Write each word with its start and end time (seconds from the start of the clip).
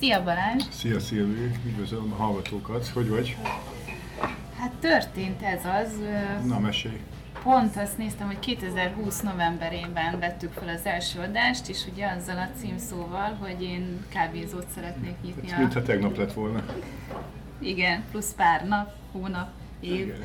Szia 0.00 0.22
Balázs! 0.22 0.62
Szia 0.70 1.00
Szilvi, 1.00 1.50
üdvözlöm 1.66 2.12
a 2.12 2.22
hallgatókat, 2.22 2.88
hogy 2.88 3.08
vagy? 3.08 3.36
Hát 4.58 4.72
történt 4.80 5.42
ez 5.42 5.64
az. 5.64 5.92
Na, 6.46 6.58
mesélj! 6.58 7.00
Pont 7.42 7.76
azt 7.76 7.98
néztem, 7.98 8.26
hogy 8.26 8.38
2020 8.38 9.20
novemberében 9.20 10.18
vettük 10.18 10.52
fel 10.52 10.68
az 10.68 10.86
első 10.86 11.20
adást, 11.20 11.68
és 11.68 11.86
ugye 11.92 12.06
azzal 12.06 12.38
a 12.38 12.48
címszóval, 12.60 13.36
hogy 13.40 13.62
én 13.62 14.04
kávézót 14.08 14.66
szeretnék 14.74 15.14
nyitni. 15.22 15.50
Ez 15.50 15.58
mintha 15.58 15.82
tegnap 15.82 16.16
lett 16.16 16.32
volna. 16.32 16.64
Igen, 17.58 18.04
plusz 18.10 18.34
pár 18.34 18.66
nap, 18.66 18.92
hónap, 19.12 19.50
év. 19.80 19.92
Igen. 19.92 20.22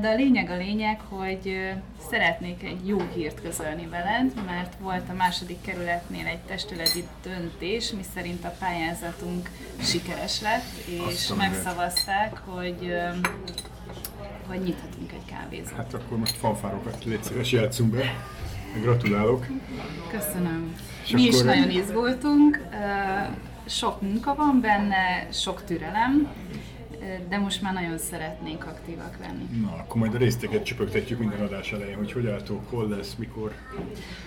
De 0.00 0.08
a 0.08 0.14
lényeg 0.14 0.50
a 0.50 0.56
lényeg, 0.56 1.00
hogy 1.08 1.72
szeretnék 2.10 2.62
egy 2.62 2.88
jó 2.88 2.98
hírt 3.14 3.42
közölni 3.42 3.86
veled, 3.86 4.32
mert 4.46 4.74
volt 4.80 5.08
a 5.08 5.12
második 5.12 5.60
kerületnél 5.60 6.26
egy 6.26 6.38
testületi 6.38 7.04
döntés, 7.22 7.92
miszerint 7.92 8.44
a 8.44 8.54
pályázatunk 8.58 9.50
sikeres 9.80 10.40
lett, 10.40 10.86
és 10.86 11.00
Aztán 11.06 11.36
megszavazták, 11.36 12.36
hogy 12.44 12.92
hogy 14.48 14.60
nyithatunk 14.60 15.12
egy 15.12 15.24
kávézót. 15.24 15.76
Hát 15.76 15.94
akkor 15.94 16.18
most 16.18 16.36
fanfárokat 16.36 17.04
légy 17.04 17.22
szíves, 17.22 17.52
játszunk 17.52 17.90
be. 17.90 18.04
Gratulálok. 18.80 19.46
Köszönöm. 20.10 20.74
És 21.04 21.10
Mi 21.10 21.22
is 21.22 21.40
nagyon 21.40 21.70
izgultunk, 21.70 22.66
sok 23.66 24.00
munka 24.00 24.34
van 24.34 24.60
benne, 24.60 25.28
sok 25.32 25.64
türelem, 25.64 26.28
de 27.28 27.38
most 27.38 27.62
már 27.62 27.72
nagyon 27.72 27.98
szeretnénk 27.98 28.64
aktívak 28.64 29.16
lenni. 29.20 29.60
Na, 29.60 29.72
akkor 29.72 30.00
majd 30.00 30.14
a 30.14 30.18
részteket 30.18 30.64
csöpögtetjük 30.64 31.18
minden 31.18 31.40
adás 31.40 31.72
elején, 31.72 31.96
hogy 31.96 32.12
hogy 32.12 32.26
álltok, 32.26 32.70
hol 32.70 32.88
lesz, 32.88 33.14
mikor. 33.14 33.52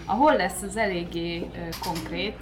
A 0.05 0.13
hol 0.13 0.35
lesz 0.35 0.61
az 0.61 0.77
eléggé 0.77 1.49
konkrét, 1.83 2.37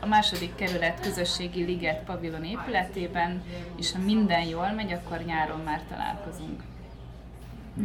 a 0.00 0.06
második 0.06 0.54
kerület 0.54 1.00
közösségi 1.00 1.64
liget 1.64 2.04
pavilon 2.04 2.44
épületében, 2.44 3.42
és 3.76 3.92
ha 3.92 3.98
minden 3.98 4.42
jól 4.42 4.72
megy, 4.76 4.92
akkor 4.92 5.24
nyáron 5.24 5.60
már 5.60 5.82
találkozunk. 5.88 6.62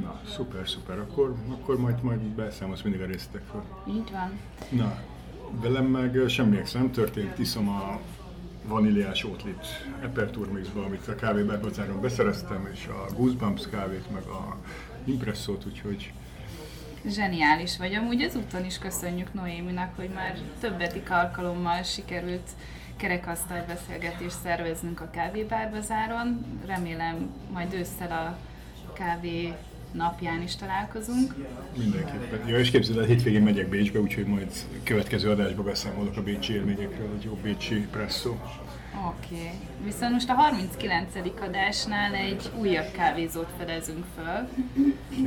Na, 0.01 0.19
szuper, 0.27 0.69
szuper. 0.69 0.99
Akkor, 0.99 1.35
akkor 1.51 1.79
majd, 1.79 2.03
majd 2.03 2.19
beszámolsz 2.19 2.81
mindig 2.81 3.01
a 3.01 3.05
részletekről. 3.05 3.63
Így 3.87 4.11
van. 4.11 4.39
Na, 4.69 5.01
velem 5.61 5.85
meg 5.85 6.19
semmi 6.27 6.61
nem 6.73 6.91
történt, 6.91 7.39
iszom 7.39 7.69
a 7.69 7.99
vaníliás 8.63 9.23
ótlit 9.23 9.65
Aperture 10.03 10.51
Mixba, 10.51 10.83
amit 10.83 11.07
a 11.07 11.15
kávéberbazáron 11.15 12.01
beszereztem, 12.01 12.69
és 12.73 12.87
a 12.87 13.13
Goosebumps 13.13 13.69
kávét, 13.69 14.11
meg 14.11 14.23
a 14.23 14.57
Impresszót, 15.05 15.65
úgyhogy 15.65 16.13
Zseniális 17.07 17.77
vagy. 17.77 17.93
Amúgy 17.93 18.21
ezúton 18.21 18.65
is 18.65 18.77
köszönjük 18.77 19.33
Noéminak, 19.33 19.95
hogy 19.95 20.09
már 20.09 20.37
többedik 20.59 21.11
alkalommal 21.11 21.83
sikerült 21.83 22.49
kerekasztal 22.95 23.63
beszélgetést 23.67 24.39
szerveznünk 24.43 25.01
a 25.01 25.09
kávébárbazáron. 25.09 26.45
Remélem 26.65 27.29
majd 27.51 27.73
ősszel 27.73 28.11
a 28.11 28.37
kávé 28.93 29.53
napján 29.91 30.41
is 30.41 30.55
találkozunk. 30.55 31.35
Mindenképpen. 31.77 32.47
Ja, 32.47 32.57
és 32.57 32.69
képzeld 32.69 32.97
el, 32.97 33.05
hétvégén 33.05 33.41
megyek 33.41 33.69
Bécsbe, 33.69 33.99
úgyhogy 33.99 34.25
majd 34.25 34.51
következő 34.83 35.29
adásba 35.29 35.63
beszámolok 35.63 36.17
a 36.17 36.23
bécsi 36.23 36.53
élményekről, 36.53 37.09
egy 37.17 37.23
jó 37.23 37.37
bécsi 37.43 37.87
presszó. 37.91 38.31
Oké. 39.07 39.35
Okay. 39.35 39.49
Viszont 39.83 40.11
most 40.11 40.29
a 40.29 40.33
39. 40.33 41.15
adásnál 41.41 42.13
egy 42.13 42.51
újabb 42.59 42.91
kávézót 42.91 43.49
fedezünk 43.57 44.05
föl 44.15 44.49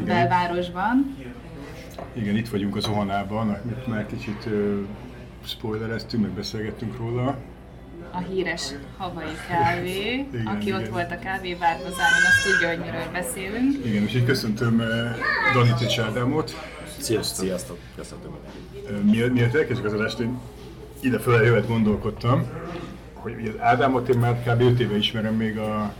a 0.01 0.05
belvárosban. 0.05 1.17
Igen, 2.13 2.37
itt 2.37 2.49
vagyunk 2.49 2.77
az 2.77 2.89
Ohanában, 2.89 3.49
amit 3.49 3.87
már 3.87 4.07
kicsit 4.07 4.45
uh, 4.47 4.79
spoilereztünk, 5.45 6.23
meg 6.23 6.33
beszélgettünk 6.33 6.97
róla 6.97 7.39
a 8.15 8.19
híres 8.19 8.73
havai 8.97 9.35
kávé. 9.49 10.27
Igen, 10.33 10.47
Aki 10.47 10.67
igen. 10.67 10.81
ott 10.81 10.89
volt 10.89 11.11
a 11.11 11.19
kávévárbazáron, 11.19 12.25
azt 12.27 12.51
tudja, 12.51 12.69
hogy 12.69 12.79
miről 12.79 13.11
beszélünk. 13.13 13.87
Igen, 13.87 14.03
és 14.03 14.15
így 14.15 14.25
köszöntöm 14.25 14.81
eh, 14.81 15.17
Danit 15.55 15.81
és 15.81 15.99
Ádámot. 15.99 16.57
Sziasztok! 16.99 17.45
Sziasztok! 17.45 17.79
Köszöntöm 17.97 18.33
Miért, 19.03 19.33
miért 19.33 19.55
elkezdjük 19.55 19.87
az 19.87 19.93
adást, 19.93 20.19
én 20.19 20.39
ide 21.01 21.19
jövet 21.27 21.67
gondolkodtam, 21.67 22.47
hogy 23.13 23.35
az 23.55 23.61
Ádámot 23.61 24.09
én 24.09 24.19
már 24.19 24.43
kb. 24.43 24.61
5 24.61 24.81
éve 24.81 24.97
ismerem 24.97 25.35
még 25.35 25.59
a, 25.59 25.95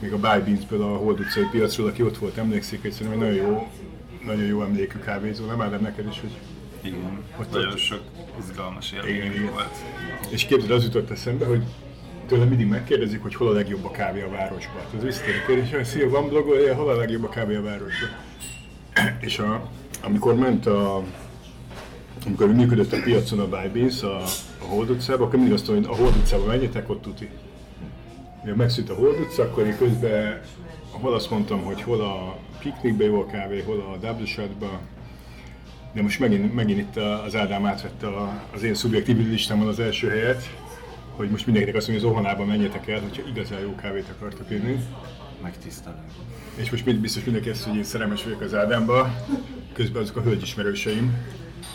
még 0.00 0.12
a 0.12 0.18
Buy 0.18 0.40
Beans-ből 0.44 0.82
a 0.82 0.96
Hold 0.96 1.20
utcai 1.20 1.46
piacról, 1.50 1.88
aki 1.88 2.02
ott 2.02 2.18
volt, 2.18 2.36
emlékszik, 2.36 2.82
hogy 2.82 2.92
szerintem 2.92 3.22
egy 3.22 3.28
nagyon 3.28 3.46
jó, 3.46 3.68
nagyon 4.26 4.44
jó 4.44 4.62
emlékű 4.62 4.98
kávézó, 4.98 5.46
nem 5.46 5.60
Ádám 5.60 5.80
neked 5.82 6.06
is, 6.06 6.20
hogy 6.20 6.36
igen, 6.80 7.24
ott 7.40 7.50
nagyon 7.50 7.72
ott... 7.72 7.78
sok 7.78 8.00
izgalmas 8.38 8.92
élmény 8.92 9.50
volt. 9.50 9.74
És 10.30 10.44
képzeld, 10.44 10.70
az 10.70 10.84
jutott 10.84 11.10
eszembe, 11.10 11.46
hogy 11.46 11.62
tőlem 12.26 12.48
mindig 12.48 12.66
megkérdezik, 12.66 13.22
hogy 13.22 13.34
hol 13.34 13.48
a 13.48 13.52
legjobb 13.52 13.84
a 13.84 13.90
kávé 13.90 14.22
a 14.22 14.30
városban. 14.30 14.82
Ez 14.96 15.02
visszatérő 15.02 15.44
kérdés, 15.46 15.70
hogy 15.70 15.84
szia, 15.84 16.08
van 16.08 16.28
blogolja, 16.28 16.74
hol 16.74 16.88
a 16.88 16.96
legjobb 16.96 17.24
a 17.24 17.28
kávé 17.28 17.54
a 17.54 17.62
városban? 17.62 18.10
És 19.20 19.38
a, 19.38 19.70
amikor 20.02 20.34
ment 20.34 20.66
a 20.66 21.02
amikor 22.26 22.54
működött 22.54 22.92
a 22.92 23.00
piacon 23.04 23.40
a 23.40 23.48
Bybins 23.48 24.02
a, 24.02 24.22
a 24.62 24.64
Hold 24.64 24.90
utcában, 24.90 25.26
akkor 25.26 25.38
mindig 25.38 25.54
azt 25.54 25.68
mondom, 25.68 25.90
hogy 25.90 25.98
a 25.98 26.02
Hold 26.02 26.16
utcában 26.16 26.46
menjetek, 26.46 26.88
ott 26.88 27.02
tuti. 27.02 27.28
Mivel 28.40 28.56
megszűnt 28.56 28.90
a 28.90 28.94
Hold 28.94 29.20
utca, 29.20 29.42
akkor 29.42 29.66
én 29.66 29.76
közben 29.76 30.40
hol 30.90 31.14
azt 31.14 31.30
mondtam, 31.30 31.62
hogy 31.62 31.82
hol 31.82 32.00
a 32.00 32.36
piknikbe 32.58 33.04
jó 33.04 33.20
a 33.20 33.26
kávé, 33.26 33.62
hol 33.62 33.80
a 33.80 33.96
Double 34.06 34.26
Shotba, 34.26 34.80
de 35.92 36.02
most 36.02 36.18
megint, 36.18 36.54
megint 36.54 36.78
itt 36.78 36.96
az 36.96 37.36
Ádám 37.36 37.66
átvette 37.66 38.06
az 38.54 38.62
én 38.62 38.74
szubjektív 38.74 39.28
listámon 39.28 39.68
az 39.68 39.80
első 39.80 40.08
helyet, 40.08 40.50
hogy 41.16 41.30
most 41.30 41.44
mindenkinek 41.44 41.78
azt 41.78 41.88
mondja, 41.88 42.06
hogy 42.06 42.16
az 42.16 42.22
Ohanában 42.22 42.46
menjetek 42.46 42.88
el, 42.88 43.00
hogyha 43.00 43.22
igazán 43.28 43.60
jó 43.60 43.74
kávét 43.74 44.06
akartok 44.16 44.50
inni. 44.50 44.84
Megtisztelem. 45.42 46.04
És 46.54 46.70
most 46.70 46.84
mind, 46.84 46.98
biztos 46.98 47.24
mindenki 47.24 47.50
ezt, 47.50 47.64
hogy 47.64 47.76
én 47.76 47.84
szerelmes 47.84 48.24
vagyok 48.24 48.40
az 48.40 48.54
Ádámba, 48.54 49.14
közben 49.72 50.02
azok 50.02 50.16
a 50.16 50.20
hölgyismerőseim. 50.20 51.16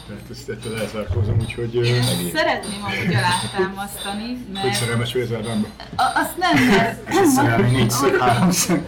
Tehát 0.08 0.24
ezt 0.32 0.50
ettől 0.50 0.78
elzárkózom, 0.78 1.40
úgyhogy... 1.40 1.76
Én 1.76 2.04
szeretném 2.34 2.84
amúgy 2.84 3.16
alátámasztani, 3.16 4.38
mert... 4.54 4.66
Hogy 4.66 4.74
szerelmes 4.74 5.14
vagy 5.14 5.22
az 5.22 5.34
Ádámba? 5.34 5.68
Azt 5.96 6.38
nem, 6.38 6.68
mert... 6.68 7.14
Szerelmi 7.26 7.70
négyszer, 7.70 8.20
háromszor 8.20 8.82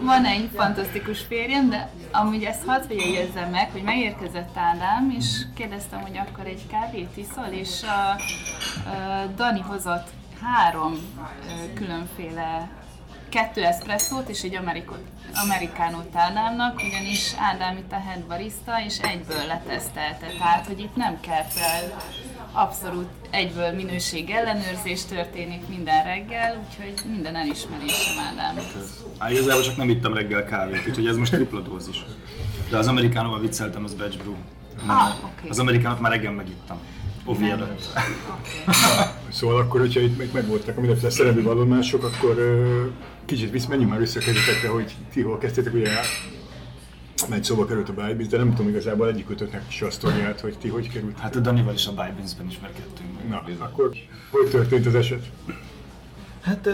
van 0.00 0.24
egy 0.24 0.48
fantasztikus 0.54 1.20
férjem, 1.20 1.68
de 1.68 1.90
amúgy 2.10 2.44
ezt 2.44 2.64
hadd 2.64 2.92
jegyezzem 2.92 3.50
meg, 3.50 3.70
hogy 3.70 3.82
megérkezett 3.82 4.56
Ádám, 4.56 5.14
és 5.18 5.24
kérdeztem, 5.54 6.00
hogy 6.00 6.16
akkor 6.16 6.46
egy 6.46 6.66
kávét 6.66 7.16
iszol, 7.16 7.46
és 7.50 7.82
a, 7.82 8.10
a 8.90 9.26
Dani 9.36 9.60
hozott 9.60 10.08
három 10.42 10.94
különféle 11.74 12.68
kettő 13.28 13.64
eszpresszót 13.64 14.28
és 14.28 14.42
egy 14.42 14.54
amerikot, 14.54 15.02
amerikánót 15.44 16.16
Ádámnak, 16.16 16.82
ugyanis 16.88 17.34
Ádám 17.38 17.76
itt 17.76 17.92
a 17.92 18.00
head 18.08 18.20
barista, 18.20 18.80
és 18.86 18.98
egyből 18.98 19.46
letesztelte, 19.46 20.26
tehát 20.38 20.66
hogy 20.66 20.80
itt 20.80 20.96
nem 20.96 21.20
kell 21.20 21.44
fel 21.44 21.96
abszolút 22.52 23.08
egyből 23.30 23.70
minőség 23.70 24.30
ellenőrzés 24.30 25.04
történik 25.04 25.68
minden 25.68 26.04
reggel, 26.04 26.64
úgyhogy 26.66 27.10
minden 27.10 27.36
elismerésem 27.36 28.18
Ádám. 28.18 28.56
Hát 29.18 29.30
igazából 29.30 29.62
csak 29.62 29.76
nem 29.76 29.88
ittam 29.88 30.14
reggel 30.14 30.44
kávét, 30.44 30.86
úgyhogy 30.88 31.06
ez 31.06 31.16
most 31.16 31.32
tripla 31.32 31.60
dózis. 31.60 32.04
De 32.70 32.78
az 32.78 32.86
amerikánóval 32.86 33.40
vicceltem, 33.40 33.84
az 33.84 33.94
batch 33.94 34.18
brew. 34.18 34.34
Ah, 34.86 35.14
okay. 35.24 35.48
Az 35.48 35.58
amerikánot 35.58 36.00
már 36.00 36.12
reggel 36.12 36.32
megittam. 36.32 36.78
Ovi 37.24 37.52
Okay. 37.52 37.66
szóval 39.28 39.56
akkor, 39.56 39.80
hogyha 39.80 40.00
itt 40.00 40.18
meg, 40.18 40.28
megvoltak 40.32 40.76
a 40.76 40.80
mindenféle 40.80 41.10
szerelmi 41.10 41.42
vallomások, 41.42 42.04
akkor 42.04 42.36
kicsit 43.24 43.50
visz, 43.50 43.66
menjünk 43.66 43.90
már 43.90 44.00
vissza 44.00 44.20
a 44.64 44.68
hogy 44.68 44.94
ti 45.12 45.22
hol 45.22 45.38
kezdtétek, 45.38 45.74
ugye 45.74 45.90
megy 47.28 47.44
szóba 47.44 47.66
került 47.66 47.88
a 47.88 47.92
Bybins, 47.92 48.28
de 48.28 48.36
nem 48.36 48.54
tudom 48.54 48.68
igazából 48.68 49.08
egyik 49.08 49.26
kötöknek 49.26 49.62
is 49.68 49.82
a 49.82 49.90
sztoriát, 49.90 50.40
hogy 50.40 50.58
ti 50.58 50.68
hogy 50.68 50.90
került. 50.90 51.18
Hát 51.18 51.36
a 51.36 51.40
Danival 51.40 51.74
is 51.74 51.86
a 51.86 51.92
Bybinsben 51.92 52.46
ismerkedtünk. 52.46 53.28
Na, 53.28 53.42
bizony. 53.46 53.66
akkor 53.66 53.90
hogy 54.30 54.50
történt 54.50 54.86
az 54.86 54.94
eset? 54.94 55.30
Hát 56.40 56.68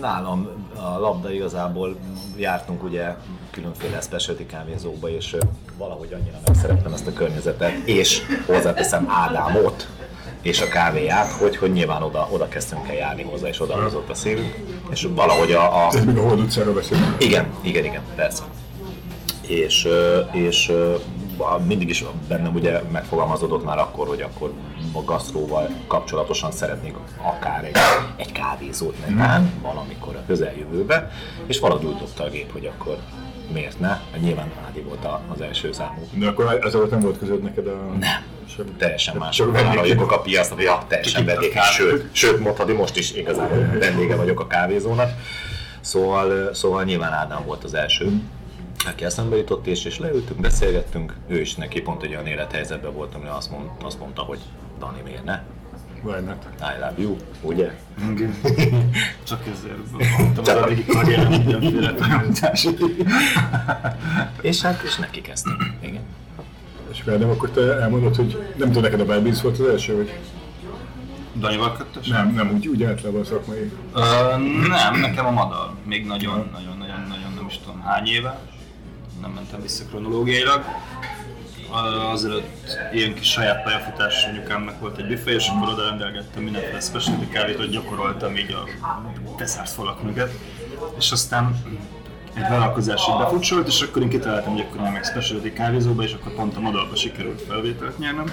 nálam 0.00 0.48
a 0.74 0.98
labda 0.98 1.32
igazából 1.32 1.96
jártunk 2.36 2.82
ugye 2.82 3.14
különféle 3.50 4.00
specialty 4.00 4.46
kávézókba, 4.46 5.10
és 5.10 5.36
valahogy 5.76 6.12
annyira 6.12 6.38
megszerettem 6.46 6.92
ezt 6.92 7.06
a 7.06 7.12
környezetet, 7.12 7.72
és 7.84 8.22
hozzáteszem 8.46 9.06
Ádámot, 9.08 9.88
és 10.42 10.60
a 10.60 10.68
kávéját, 10.68 11.30
hogy, 11.30 11.56
hogy 11.56 11.72
nyilván 11.72 12.02
oda, 12.02 12.28
oda 12.30 12.48
kezdtünk 12.48 12.88
el 12.88 12.94
járni 12.94 13.22
hozzá, 13.22 13.48
és 13.48 13.60
oda 13.60 13.82
hozott 13.82 14.10
a 14.10 14.14
szívünk, 14.14 14.54
és 14.90 15.08
valahogy 15.14 15.52
a... 15.52 15.86
a... 15.86 15.88
Ez 15.92 16.04
még 16.04 16.16
a 16.16 16.22
Hold 16.22 16.40
utcáról 16.40 16.74
beszélünk. 16.74 17.16
Igen, 17.18 17.46
igen, 17.62 17.84
igen, 17.84 18.02
persze 18.14 18.42
és, 19.46 19.88
és 20.32 20.72
mindig 21.66 21.88
is 21.88 22.04
bennem 22.28 22.54
ugye 22.54 22.80
megfogalmazódott 22.92 23.64
már 23.64 23.78
akkor, 23.78 24.06
hogy 24.06 24.20
akkor 24.20 24.52
a 24.92 25.04
gasztróval 25.04 25.68
kapcsolatosan 25.86 26.50
szeretnék 26.50 26.94
akár 27.22 27.64
egy, 27.64 27.76
egy 28.16 28.32
kávézót 28.32 29.06
netán, 29.06 29.52
valamikor 29.62 30.16
a 30.16 30.22
közeljövőbe, 30.26 31.10
és 31.46 31.58
valahogy 31.58 31.84
úgy 31.84 32.02
a 32.18 32.28
gép, 32.28 32.52
hogy 32.52 32.66
akkor 32.66 32.96
miért 33.52 33.80
ne? 33.80 34.00
Nyilván 34.20 34.52
Ádi 34.68 34.80
volt 34.80 35.06
az 35.34 35.40
első 35.40 35.72
számú. 35.72 36.08
De 36.12 36.28
akkor 36.28 36.60
ez 36.64 36.74
alatt 36.74 36.90
nem 36.90 37.00
volt 37.00 37.18
között 37.18 37.42
neked 37.42 37.66
a... 37.66 37.76
Nem. 37.98 38.22
Semmi. 38.56 38.70
Teljesen 38.78 39.16
más. 39.16 39.38
Vendég. 39.38 40.00
a 40.00 40.20
piacra, 40.20 40.60
ja, 40.60 40.84
teljesen 40.88 41.12
Csak 41.12 41.22
itt 41.22 41.28
a 41.28 41.32
vendég. 41.32 41.52
kávé. 41.52 41.66
Sőt, 41.70 42.14
sőt, 42.14 42.40
mondhatni 42.40 42.72
most 42.72 42.96
is 42.96 43.12
igazából 43.12 43.58
vendége 43.80 44.16
vagyok 44.16 44.40
a 44.40 44.46
kávézónak. 44.46 45.10
Szóval, 45.80 46.54
szóval 46.54 46.84
nyilván 46.84 47.12
Ádám 47.12 47.44
volt 47.44 47.64
az 47.64 47.74
első, 47.74 48.20
aki 48.86 49.04
eszembe 49.04 49.36
jutott, 49.36 49.66
és, 49.66 49.84
és 49.84 49.98
leültünk, 49.98 50.40
beszélgettünk. 50.40 51.14
Ő 51.26 51.40
is 51.40 51.54
neki 51.54 51.80
pont 51.80 52.02
egy 52.02 52.10
olyan 52.10 52.26
élethelyzetben 52.26 52.92
volt, 52.92 53.14
amire 53.14 53.34
azt, 53.34 53.50
mond, 53.50 53.68
azt 53.82 53.98
mondta, 53.98 54.22
hogy 54.22 54.38
Dani, 54.78 55.00
miért 55.04 55.24
ne? 55.24 55.42
Why 56.02 56.20
not? 56.20 56.46
I 56.60 56.78
love 56.80 56.94
you, 56.96 57.16
ugye? 57.40 57.78
Igen. 58.10 58.34
Csak 59.28 59.40
ezért 59.46 60.18
mondtam, 60.18 60.44
az 60.44 60.48
addig 60.48 60.86
karrierem 60.86 61.30
mindenféle 61.30 61.94
tanultás. 61.94 62.68
És 64.40 64.62
hát, 64.62 64.82
és 64.82 64.96
neki 64.96 65.20
kezdtünk. 65.20 65.70
Igen. 65.80 66.02
És 66.90 67.00
akkor 67.00 67.12
Ádám, 67.12 67.30
akkor 67.30 67.50
te 67.50 67.80
elmondod, 67.80 68.16
hogy 68.16 68.54
nem 68.56 68.68
tudom, 68.68 68.82
neked 68.82 69.00
a 69.00 69.14
Vibes 69.14 69.42
volt 69.42 69.58
az 69.58 69.66
első, 69.66 69.96
vagy? 69.96 70.18
Danival 71.38 71.76
kötös? 71.76 72.06
Nem, 72.06 72.32
nem, 72.34 72.50
úgy, 72.54 72.68
úgy 72.68 72.82
általában 72.82 73.20
a 73.20 73.24
szakmai. 73.24 73.72
Ö, 73.94 74.00
nem, 74.68 75.00
nekem 75.00 75.26
a 75.26 75.30
madal. 75.30 75.76
Még 75.84 76.06
nagyon, 76.06 76.48
nagyon, 76.52 76.76
nagyon, 76.78 77.00
nagyon 77.08 77.32
nem 77.34 77.46
is 77.48 77.58
tudom 77.58 77.80
hány 77.80 78.06
éve. 78.06 78.38
Nem 79.20 79.30
mentem 79.30 79.60
vissza 79.62 79.84
kronológiailag. 79.84 80.64
Azelőtt 82.12 82.78
ilyen 82.92 83.14
kis 83.14 83.30
saját 83.30 83.62
pályafutás 83.62 84.24
anyukámnak 84.24 84.80
volt 84.80 84.98
egy 84.98 85.06
büfé, 85.06 85.34
és 85.34 85.48
akkor 85.48 85.68
oda 85.68 85.88
rendelgettem 85.88 86.42
mindenféle 86.42 86.80
specialty 86.80 87.28
kávét, 87.28 87.56
hogy 87.56 87.70
gyakoroltam 87.70 88.36
így 88.36 88.52
a 88.52 88.88
bezárt 89.38 89.70
falak 89.70 90.02
mögött. 90.02 90.32
És 90.98 91.12
aztán 91.12 91.56
egy 92.34 92.48
vállalkozás 92.48 93.08
így 93.08 93.16
befutsolt, 93.18 93.66
és 93.66 93.80
akkor 93.80 94.02
én 94.02 94.08
kitaláltam, 94.08 94.52
hogy 94.52 94.66
akkor 94.70 94.80
meg 94.80 95.04
specialty 95.04 95.52
kávézóba, 95.52 96.02
és 96.02 96.12
akkor 96.12 96.34
pont 96.34 96.56
a 96.56 96.60
madalba 96.60 96.96
sikerült 96.96 97.42
felvételt 97.42 97.98
nyernem. 97.98 98.32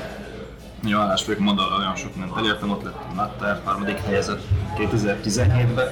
Jó, 0.83 0.99
hálás 0.99 1.25
vagyok, 1.25 1.41
Madal, 1.41 1.73
olyan 1.79 1.95
sok 1.95 2.15
mindent 2.15 2.37
elértem, 2.37 2.69
ott 2.69 2.83
lettem 2.83 3.15
Latter, 3.15 3.61
harmadik 3.63 3.97
helyezett 3.97 4.41
2017-ben, 4.77 5.87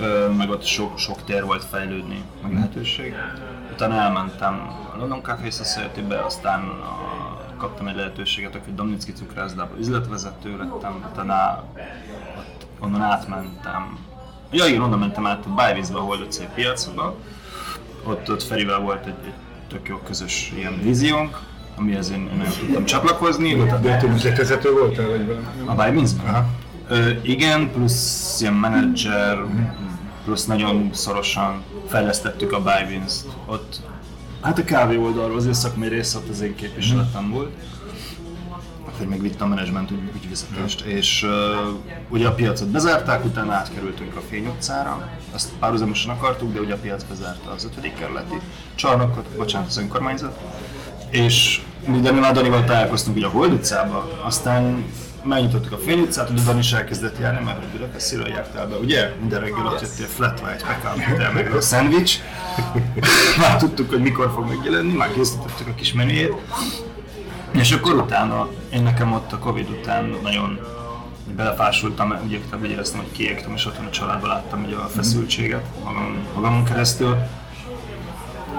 Ö, 0.00 0.28
meg 0.36 0.50
ott 0.50 0.64
sok, 0.64 0.98
sok 0.98 1.24
tér 1.24 1.44
volt 1.44 1.64
fejlődni, 1.64 2.22
meg 2.42 2.52
lehetőség. 2.52 3.14
Utána 3.78 3.94
elmentem 3.94 4.54
a 4.94 4.96
London 4.98 5.22
Café 5.22 5.50
Society-be, 5.50 6.24
aztán 6.24 6.60
a, 6.60 7.56
kaptam 7.56 7.86
egy 7.88 7.96
lehetőséget, 7.96 8.52
hogy 8.64 8.74
Domnicki 8.74 9.12
cukrászdában 9.12 9.78
üzletvezető 9.78 10.56
lettem, 10.56 11.04
utána 11.12 11.64
ott, 12.38 12.66
onnan 12.78 13.02
átmentem, 13.02 13.98
ja 14.50 14.66
igen, 14.66 14.80
onnan 14.80 14.98
mentem 14.98 15.26
át 15.26 15.46
a 15.46 15.54
Bájvízbe, 15.54 15.98
a 15.98 16.00
Holdocé 16.00 16.48
piacba, 16.54 17.16
ott, 18.04 18.30
ott 18.30 18.42
Ferivel 18.42 18.78
volt 18.78 19.06
egy, 19.06 19.14
egy 19.24 19.32
tök 19.68 19.88
jó 19.88 19.96
közös 19.96 20.52
ilyen 20.56 20.80
víziónk, 20.82 21.38
amihez 21.76 22.10
én, 22.10 22.28
én 22.32 22.36
nagyon 22.36 22.52
tudtam 22.58 22.84
csatlakozni. 22.84 23.54
De 23.54 23.96
te 23.96 24.06
üzletvezető 24.06 24.72
voltál, 24.72 25.08
vagy 25.08 25.26
valami? 25.26 25.46
A 25.66 25.84
Bybinzben? 25.84 26.26
Aha. 26.34 26.44
Ö, 26.88 27.10
igen, 27.22 27.70
plusz 27.70 28.40
ilyen 28.40 28.54
menedzser, 28.54 29.38
plusz 30.28 30.44
nagyon 30.44 30.90
szorosan 30.92 31.62
fejlesztettük 31.86 32.52
a 32.52 32.62
Bybins-t. 32.62 33.26
Ott, 33.46 33.80
hát 34.40 34.58
a 34.58 34.64
kávé 34.64 34.96
oldalról 34.96 35.36
az 35.36 35.48
szakmai 35.52 35.88
része 35.88 36.18
ott 36.18 36.28
az 36.28 36.40
én 36.40 36.54
képviseletem 36.54 37.30
volt. 37.30 37.52
Hogy 38.98 39.06
még 39.06 39.22
vitte 39.22 39.44
a 39.44 39.46
menedzsment 39.46 39.90
ügy, 39.90 40.10
ügyvezetést, 40.14 40.80
és 40.80 41.22
uh, 41.22 41.30
ugye 42.08 42.26
a 42.26 42.32
piacot 42.32 42.68
bezárták, 42.68 43.24
utána 43.24 43.52
átkerültünk 43.52 44.16
a 44.16 44.20
Fény 44.28 44.46
utcára, 44.46 45.08
azt 45.34 45.52
párhuzamosan 45.58 46.10
akartuk, 46.10 46.52
de 46.52 46.60
ugye 46.60 46.74
a 46.74 46.78
piac 46.78 47.02
bezárta 47.02 47.50
az 47.50 47.64
ötödik 47.64 47.94
kerületi 47.94 48.40
csarnokot, 48.74 49.26
bocsánat, 49.36 49.68
az 49.68 49.78
önkormányzat, 49.78 50.38
és 51.10 51.62
mi 51.86 52.00
Danival 52.00 52.32
Danival 52.32 52.64
találkoztunk 52.64 53.16
ugye 53.16 53.26
a 53.26 53.30
Hold 53.30 53.52
utcába, 53.52 54.08
aztán 54.24 54.84
megnyitottuk 55.22 55.72
a 55.72 55.78
Fény 55.78 56.00
utcát, 56.00 56.30
ugye 56.30 56.42
Dani 56.42 56.58
is 56.58 56.72
elkezdett 56.72 57.18
járni, 57.18 57.44
mert 57.44 57.58
hogy 57.58 57.68
Budapestről 57.68 58.28
jártál 58.28 58.66
be, 58.66 58.76
ugye? 58.76 59.14
Minden 59.20 59.40
reggel 59.40 59.66
ott 59.66 59.80
jöttél 59.80 60.06
flat 60.06 60.40
white, 60.40 60.64
pecan 60.66 61.32
meg 61.34 61.54
a 61.54 61.60
szendvics. 61.60 62.18
Már 63.38 63.56
tudtuk, 63.56 63.90
hogy 63.90 64.02
mikor 64.02 64.30
fog 64.34 64.48
megjelenni, 64.48 64.92
már 64.92 65.12
készítettük 65.12 65.66
a 65.68 65.74
kis 65.74 65.92
menüjét. 65.92 66.34
És 67.50 67.72
akkor 67.72 67.94
utána, 67.94 68.48
én 68.72 68.82
nekem 68.82 69.12
ott 69.12 69.32
a 69.32 69.38
Covid 69.38 69.68
után 69.70 70.14
nagyon 70.22 70.60
belefásultam, 71.36 72.14
értem, 72.30 72.60
úgy 72.60 72.70
éreztem, 72.70 73.00
hogy 73.00 73.12
kiégtem, 73.12 73.52
és 73.54 73.66
otthon 73.66 73.86
a 73.86 73.90
családban 73.90 74.28
láttam 74.28 74.64
ugye 74.64 74.76
a 74.76 74.86
feszültséget 74.86 75.64
magam, 75.84 76.16
magamon 76.34 76.64
keresztül. 76.64 77.16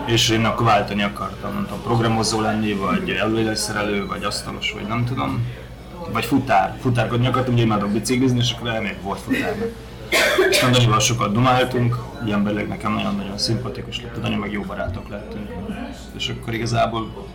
És 0.05 0.29
én 0.29 0.45
akkor 0.45 0.65
váltani 0.65 1.03
akartam, 1.03 1.53
nem 1.53 1.63
tudom, 1.63 1.81
programozó 1.83 2.41
lenni, 2.41 2.73
vagy 2.73 3.09
előélőszerelő, 3.09 4.05
vagy 4.05 4.23
asztalos, 4.23 4.71
vagy 4.71 4.87
nem 4.87 5.05
tudom. 5.05 5.47
Vagy 6.11 6.25
futár, 6.25 6.77
futárkodni 6.81 7.27
akartam, 7.27 7.53
ugye 7.53 7.63
imádok 7.63 7.89
biciklizni, 7.89 8.39
és 8.39 8.51
akkor 8.51 8.69
elmegyek 8.69 9.01
volt 9.01 9.19
futárnak. 9.19 9.67
Aztán 10.49 10.71
Danival 10.71 10.99
sokat 10.99 11.33
dumáltunk, 11.33 11.97
ugye 12.23 12.33
emberileg 12.33 12.67
nekem 12.67 12.93
nagyon-nagyon 12.93 13.37
szimpatikus 13.37 14.01
lett, 14.01 14.17
a 14.17 14.19
Dani 14.19 14.35
meg 14.35 14.51
jó 14.51 14.61
barátok 14.61 15.09
lettünk. 15.09 15.49
És 16.17 16.29
akkor 16.29 16.53
igazából 16.53 17.27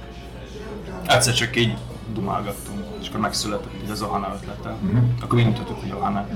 egyszer 1.07 1.35
csak 1.35 1.57
így 1.57 1.75
dumálgattunk, 2.15 2.79
és 3.01 3.09
akkor 3.09 3.21
megszületett 3.21 3.73
így 3.85 3.91
az 3.91 4.03
Ohana 4.03 4.35
ötlete. 4.41 4.75
Akkor 5.23 5.39
mi 5.39 5.45
mutattuk, 5.45 5.81
hogy 5.81 5.93
Ohana. 5.99 6.27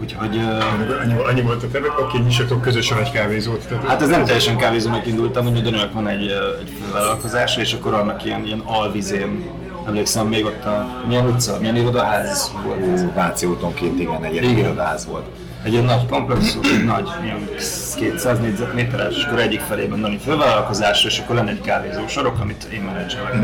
Úgyhogy 0.00 0.36
ö, 0.36 0.60
Annyi, 1.02 1.12
annyi 1.28 1.40
volt 1.40 1.62
a 1.62 1.68
tervek, 1.68 1.98
oké, 2.00 2.18
nyissatok 2.18 2.60
közösen 2.62 2.98
egy 2.98 3.10
kávézót. 3.10 3.66
Tehát 3.68 3.86
Hát 3.86 4.02
ez 4.02 4.08
nem 4.08 4.24
teljesen 4.24 4.56
kávézónak 4.56 5.06
indultam, 5.06 5.44
hogy 5.52 5.62
Daninak 5.62 5.92
van 5.92 6.08
egy, 6.08 6.26
egy 6.60 6.72
fővállalkozása, 6.82 7.60
és 7.60 7.72
akkor 7.72 7.94
annak 7.94 8.24
ilyen, 8.24 8.44
ilyen 8.44 8.62
alvizén, 8.64 9.44
emlékszem 9.86 10.26
még 10.26 10.44
ott 10.44 10.64
a, 10.64 10.86
milyen 11.06 11.26
utca, 11.26 11.56
milyen 11.60 11.76
irodaház 11.76 12.52
volt? 12.64 13.14
Váci 13.14 13.46
úton 13.46 13.74
kint, 13.74 14.00
igen, 14.00 14.24
egy 14.24 14.34
Igen. 14.34 14.58
irodaház 14.58 15.06
volt. 15.06 15.24
Egy 15.62 15.72
ilyen 15.72 15.84
nagy 15.84 16.06
komplexum, 16.06 16.62
egy 16.64 16.84
nagy, 16.84 17.08
ilyen 17.24 17.48
200 17.96 18.38
négyzetméteres, 18.38 19.16
és 19.16 19.24
akkor 19.24 19.38
egyik 19.38 19.60
felében 19.60 20.00
Dani 20.00 20.18
fővállalkozása, 20.18 21.08
és 21.08 21.18
akkor 21.18 21.34
lenne 21.34 21.50
egy 21.50 21.60
kávézó 21.60 22.06
sarok, 22.06 22.40
amit 22.40 22.68
én 22.72 22.80
menedzselek. 22.80 23.34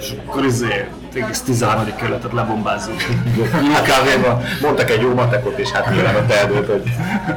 És 0.00 0.12
akkor 0.26 0.44
izé, 0.44 0.88
egész 1.14 1.42
13. 1.42 1.94
kerületet 1.96 2.32
lebombázzuk. 2.32 2.94
Jó 3.36 3.82
kávéba. 3.84 4.40
Mondtak 4.62 4.90
egy 4.90 5.00
jó 5.00 5.14
matekot, 5.14 5.58
és 5.58 5.70
hát 5.70 5.90
nyilván 5.90 6.16
ott 6.16 6.30
eldőlt, 6.30 6.66
hogy 6.66 6.82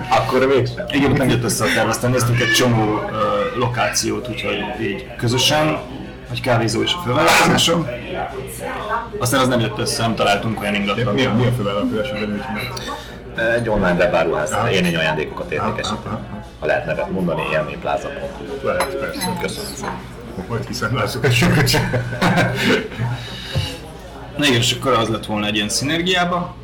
akkor 0.09 0.47
mégsem. 0.47 0.85
Igen, 0.89 1.11
ott 1.11 1.17
nem 1.17 1.29
jött 1.29 1.43
össze 1.43 1.63
a 1.63 1.67
terv, 1.75 1.89
aztán 1.89 2.11
néztünk 2.11 2.39
egy 2.39 2.51
csomó 2.51 2.93
uh, 2.93 3.11
lokációt, 3.57 4.29
úgyhogy 4.29 4.63
így 4.81 5.07
közösen, 5.17 5.77
egy 6.33 6.41
kávézó 6.41 6.81
és 6.81 6.93
a 6.93 7.01
fővállalkozásom. 7.05 7.87
Aztán 9.19 9.39
az 9.39 9.47
nem 9.47 9.59
jött 9.59 9.79
össze, 9.79 10.01
nem 10.01 10.15
találtunk 10.15 10.61
olyan 10.61 10.75
ingatlan. 10.75 11.13
milyen, 11.13 11.35
milyen 11.35 11.55
fővállalkozásod 11.55 12.19
lenne, 12.19 12.43
hogy 12.43 13.43
Egy 13.55 13.69
online 13.69 13.93
webáruház, 13.93 14.55
élmény 14.71 14.95
ajándékokat 14.95 15.51
értékesítünk. 15.51 16.17
Ha 16.59 16.65
lehet 16.65 16.85
nevet 16.85 17.11
mondani, 17.11 17.41
élménypláza.hu. 17.51 18.67
Lehet, 18.67 18.95
persze. 18.95 19.37
Köszönöm 19.41 19.73
szépen. 19.75 19.99
Majd 20.47 20.65
kiszámlázzuk 20.65 21.25
egy 21.25 21.33
sokat. 21.33 21.71
Na 24.37 24.45
igen, 24.45 24.57
és 24.59 24.75
akkor 24.79 24.93
az 24.93 25.07
lett 25.07 25.25
volna 25.25 25.45
egy 25.45 25.55
ilyen 25.55 25.69
szinergiába. 25.69 26.55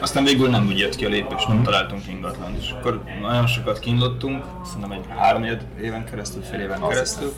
Aztán 0.00 0.24
végül 0.24 0.48
nem 0.48 0.66
úgy 0.66 0.78
jött 0.78 0.96
ki 0.96 1.04
a 1.04 1.08
lépés, 1.08 1.44
nem 1.46 1.62
találtunk 1.62 2.02
ingatlan. 2.08 2.56
És 2.60 2.70
akkor 2.70 3.02
nagyon 3.20 3.46
sokat 3.46 3.78
kínlottunk, 3.78 4.44
szerintem 4.64 4.90
egy 4.90 5.04
három 5.16 5.44
éven 5.82 6.04
keresztül, 6.10 6.42
fél 6.42 6.60
éven 6.60 6.88
keresztül. 6.88 7.32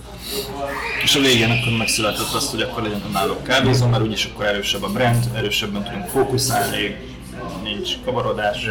És 1.03 1.15
a 1.15 1.21
végén 1.21 1.51
akkor 1.51 1.79
megszületett 1.79 2.33
azt, 2.35 2.51
hogy 2.51 2.61
akkor 2.61 2.83
legyen 2.83 3.03
náluk 3.13 3.43
kávézó, 3.43 3.87
mert 3.87 4.03
úgyis 4.03 4.25
akkor 4.25 4.45
erősebb 4.45 4.83
a 4.83 4.89
brand, 4.89 5.25
erősebben 5.35 5.83
tudunk 5.85 6.09
fókuszálni, 6.09 6.97
nincs 7.63 7.91
kavarodás. 8.05 8.69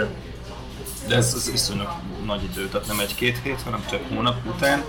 De 1.08 1.16
ez, 1.16 1.34
ez 1.38 1.50
iszonyú 1.54 1.82
nagy 2.26 2.44
idő, 2.44 2.68
tehát 2.68 2.88
nem 2.88 3.00
egy-két 3.00 3.40
hét, 3.44 3.62
hanem 3.64 3.84
több 3.90 4.02
hónap 4.16 4.36
után. 4.56 4.84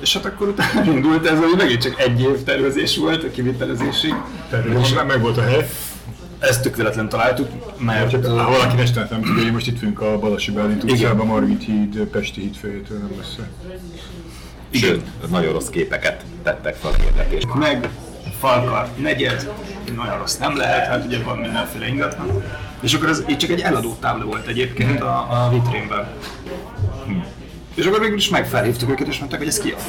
És 0.00 0.12
hát 0.12 0.24
akkor 0.24 0.48
utána 0.48 0.84
indult 0.92 1.26
ez, 1.26 1.38
hogy 1.38 1.56
megint 1.56 1.82
csak 1.82 2.00
egy 2.00 2.20
év 2.20 2.42
tervezés 2.42 2.96
volt 2.96 3.24
a 3.24 3.30
kivitelezésig. 3.30 4.14
Már 4.94 5.04
meg 5.06 5.20
volt 5.20 5.36
a 5.36 5.42
hely. 5.42 5.68
Ezt 6.40 6.62
tök 6.62 6.76
véletlen 6.76 7.08
találtuk, 7.08 7.48
mert 7.78 8.10
Csak, 8.10 8.26
ha 8.26 8.50
valaki 8.50 8.76
ne 8.76 9.06
nem 9.10 9.22
tudja, 9.22 9.42
hogy 9.42 9.52
most 9.52 9.66
itt 9.66 9.80
vagyunk 9.80 10.00
a 10.00 10.18
Balasi 10.18 10.50
Bálint 10.50 10.82
Igen. 10.82 10.96
utcában, 10.96 11.26
Margit 11.26 11.64
híd, 11.64 11.98
Pesti 11.98 12.40
híd 12.40 12.56
főjétől 12.56 12.98
nem 12.98 13.10
messze. 13.16 13.48
Sőt, 14.70 15.30
nagyon 15.30 15.52
rossz 15.52 15.68
képeket 15.68 16.24
tettek 16.42 16.74
fel 16.74 16.90
a 16.90 17.02
hirdetésben. 17.02 17.58
meg 17.58 17.88
Falkar 18.38 18.88
negyed, 18.96 19.52
nagyon 19.96 20.18
rossz 20.18 20.36
nem 20.36 20.56
lehet, 20.56 20.86
hát 20.86 21.04
ugye 21.04 21.22
van 21.22 21.38
mindenféle 21.38 21.86
ingatlan. 21.88 22.42
És 22.80 22.94
akkor 22.94 23.08
ez 23.08 23.22
így 23.28 23.36
csak 23.36 23.50
egy 23.50 23.60
eladó 23.60 23.96
tábla 24.00 24.24
volt 24.24 24.46
egyébként 24.46 25.00
a, 25.00 25.26
a 25.30 25.50
vitrínben. 25.50 26.08
És 27.74 27.86
akkor 27.86 28.00
végül 28.00 28.16
is 28.16 28.28
megfelhívtuk 28.28 28.90
őket, 28.90 29.06
és 29.06 29.18
mondták, 29.18 29.38
hogy 29.38 29.48
ez 29.48 29.58
kiadó. 29.58 29.82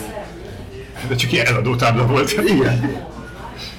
De 1.07 1.15
csak 1.15 1.31
ilyen 1.31 1.45
eladó 1.45 1.75
tábla 1.75 2.05
volt. 2.05 2.31
Igen. 2.31 3.05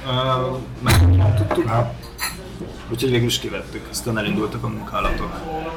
Uh, 0.07 0.59
meg 0.83 1.35
tudtuk. 1.37 1.71
Úgyhogy 2.93 3.11
végül 3.11 3.27
is 3.27 3.39
kivettük, 3.39 3.87
aztán 3.91 4.19
elindultak 4.19 4.65
a 4.65 4.69
munkálatok. 4.69 5.33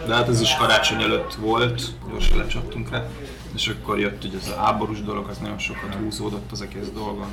De 0.07 0.13
hát 0.13 0.27
ez 0.27 0.41
is 0.41 0.55
karácsony 0.55 1.01
előtt 1.01 1.33
volt, 1.33 1.81
gyorsan 2.09 2.37
lecsaptunk 2.37 2.89
rá. 2.89 3.05
És 3.53 3.67
akkor 3.67 3.99
jött 3.99 4.23
ugye 4.23 4.37
ez 4.37 4.49
a 4.49 4.59
háborús 4.59 5.01
dolog, 5.01 5.27
az 5.29 5.37
nagyon 5.37 5.57
sokat 5.57 5.95
húzódott 5.95 6.51
az 6.51 6.61
egész 6.61 6.89
dolgon. 6.93 7.27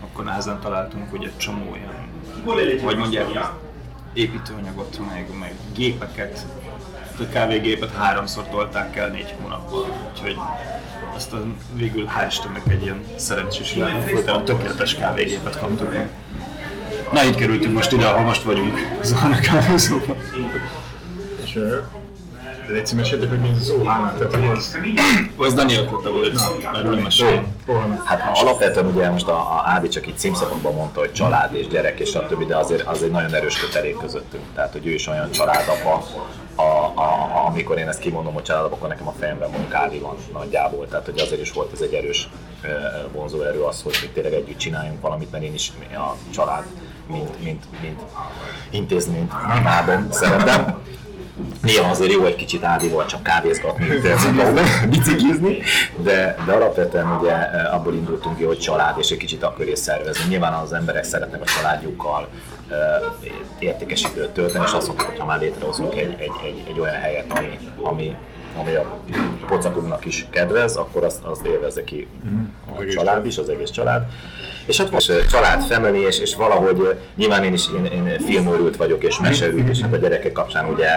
Akkor 0.00 0.24
nehezen 0.24 0.60
találtunk 0.60 1.12
ugye 1.12 1.26
egy 1.26 1.36
csomó 1.36 1.74
ilyen, 1.74 2.82
vagy 2.82 2.96
mondják, 2.96 3.52
építőanyagot, 4.12 4.98
meg, 5.08 5.38
meg 5.38 5.54
gépeket. 5.74 6.46
A 7.18 7.28
kávégépet 7.32 7.92
háromszor 7.92 8.48
tolták 8.48 8.96
el 8.96 9.08
négy 9.08 9.34
hónapban, 9.40 9.84
úgyhogy 10.10 10.36
aztán 11.14 11.56
végül 11.74 12.08
hál' 12.18 12.26
Istennek 12.28 12.62
egy 12.68 12.82
ilyen 12.82 13.04
szerencsés 13.16 13.72
világon 13.72 14.44
tökéletes 14.44 14.94
kávégépet 14.94 15.58
kaptuk 15.58 15.92
meg. 15.92 16.08
Na 17.12 17.24
így 17.24 17.34
kerültünk 17.34 17.74
most 17.74 17.92
ide, 17.92 18.06
ahol 18.06 18.24
most 18.24 18.42
vagyunk, 18.42 18.98
Zahana 19.02 19.38
kávézóban. 19.40 20.16
És 21.44 21.54
uh, 21.54 21.82
légy 22.68 22.92
meséltek, 22.94 23.28
hogy 23.28 23.40
mi 23.40 23.50
az 23.60 23.70
Ohana, 23.70 24.14
tehát 24.18 24.56
az... 24.56 24.78
Az 25.36 25.54
Dani 25.54 25.74
ötlete 25.74 26.08
volt, 26.08 26.36
erről 26.74 26.94
nem 26.94 27.02
mesélj. 27.02 27.40
Hát 28.04 28.38
alapvetően 28.38 28.86
ugye 28.86 29.10
most 29.10 29.28
a, 29.28 29.36
a 29.36 29.62
Ávi 29.66 29.88
csak 29.88 30.06
így 30.06 30.18
címszavakban 30.18 30.74
mondta, 30.74 31.00
hogy 31.00 31.12
család 31.12 31.54
és 31.54 31.66
gyerek 31.66 32.00
és 32.00 32.08
stb., 32.08 32.46
de 32.46 32.56
azért 32.56 32.86
az 32.86 33.02
egy 33.02 33.10
nagyon 33.10 33.34
erős 33.34 33.58
kötelék 33.58 33.96
közöttünk. 33.96 34.42
Tehát, 34.54 34.72
hogy 34.72 34.86
ő 34.86 34.90
is 34.90 35.06
olyan 35.06 35.30
családapa, 35.30 36.02
a, 36.54 36.62
a, 36.62 36.92
a, 36.94 37.46
amikor 37.46 37.78
én 37.78 37.88
ezt 37.88 38.00
kimondom, 38.00 38.34
hogy 38.34 38.42
családapa, 38.42 38.74
akkor 38.74 38.88
nekem 38.88 39.08
a 39.08 39.14
fejemben 39.18 39.50
mondjuk 39.50 39.74
Ávi 39.74 39.98
van 39.98 40.16
nagyjából. 40.32 40.88
Tehát, 40.88 41.04
hogy 41.04 41.20
azért 41.20 41.40
is 41.40 41.52
volt 41.52 41.72
ez 41.72 41.80
egy 41.80 41.94
erős 41.94 42.28
vonzó 43.12 43.42
erő 43.42 43.60
az, 43.60 43.82
hogy 43.82 43.98
mi 44.02 44.08
tényleg 44.08 44.32
együtt 44.32 44.58
csináljunk 44.58 45.00
valamit, 45.00 45.30
mert 45.30 45.44
én 45.44 45.54
is 45.54 45.72
a 45.94 46.14
család, 46.30 46.64
mint, 47.08 47.42
mint, 47.42 47.64
mint 47.82 48.00
intézményt 48.70 49.32
imádom, 49.58 50.06
szeretem. 50.10 50.78
Néha 51.62 51.90
azért 51.90 52.12
jó 52.12 52.24
egy 52.24 52.36
kicsit 52.36 52.64
Ádival 52.64 53.06
csak 53.06 53.22
kávézgatni, 53.22 53.86
biciklizni, 54.90 55.58
de, 55.96 56.36
de 56.46 56.52
alapvetően 56.52 57.18
ugye 57.20 57.32
abból 57.72 57.94
indultunk 57.94 58.36
ki, 58.36 58.44
hogy 58.44 58.58
család, 58.58 58.98
és 58.98 59.10
egy 59.10 59.18
kicsit 59.18 59.42
akkor 59.42 59.68
is 59.68 59.78
szervezni. 59.78 60.28
Nyilván 60.28 60.52
az 60.52 60.72
emberek 60.72 61.04
szeretnek 61.04 61.40
a 61.40 61.44
családjukkal 61.44 62.28
értékes 63.58 64.04
időt 64.04 64.30
tölteni, 64.30 64.64
és 64.64 64.72
azt 64.72 64.86
mondjuk, 64.86 65.08
hogy 65.08 65.18
ha 65.18 65.24
már 65.24 65.40
létrehozunk 65.40 65.94
egy, 65.94 66.16
egy, 66.18 66.32
egy, 66.44 66.64
egy 66.68 66.80
olyan 66.80 66.94
helyet, 66.94 67.32
ami, 67.32 67.58
ami 67.82 68.16
ami 68.56 68.74
a 68.74 68.98
pocakunknak 69.46 70.04
is 70.04 70.26
kedvez, 70.30 70.76
akkor 70.76 71.04
azt, 71.04 71.24
azt 71.24 71.46
élvezze 71.46 71.84
ki 71.84 72.06
a 72.78 72.84
család 72.90 73.26
is, 73.26 73.38
az 73.38 73.48
egész 73.48 73.70
család. 73.70 74.06
És 74.66 74.78
hát 74.78 74.90
most 74.90 75.28
család, 75.30 75.62
family, 75.62 76.00
és, 76.00 76.18
és 76.18 76.34
valahogy 76.34 76.96
nyilván 77.16 77.44
én 77.44 77.52
is 77.52 77.64
én, 77.76 77.84
én 77.84 78.18
filmőrült 78.26 78.76
vagyok, 78.76 79.04
és 79.04 79.18
meseőrült, 79.18 79.68
és 79.68 79.80
hát 79.80 79.92
a 79.92 79.96
gyerekek 79.96 80.32
kapcsán 80.32 80.68
ugye 80.68 80.88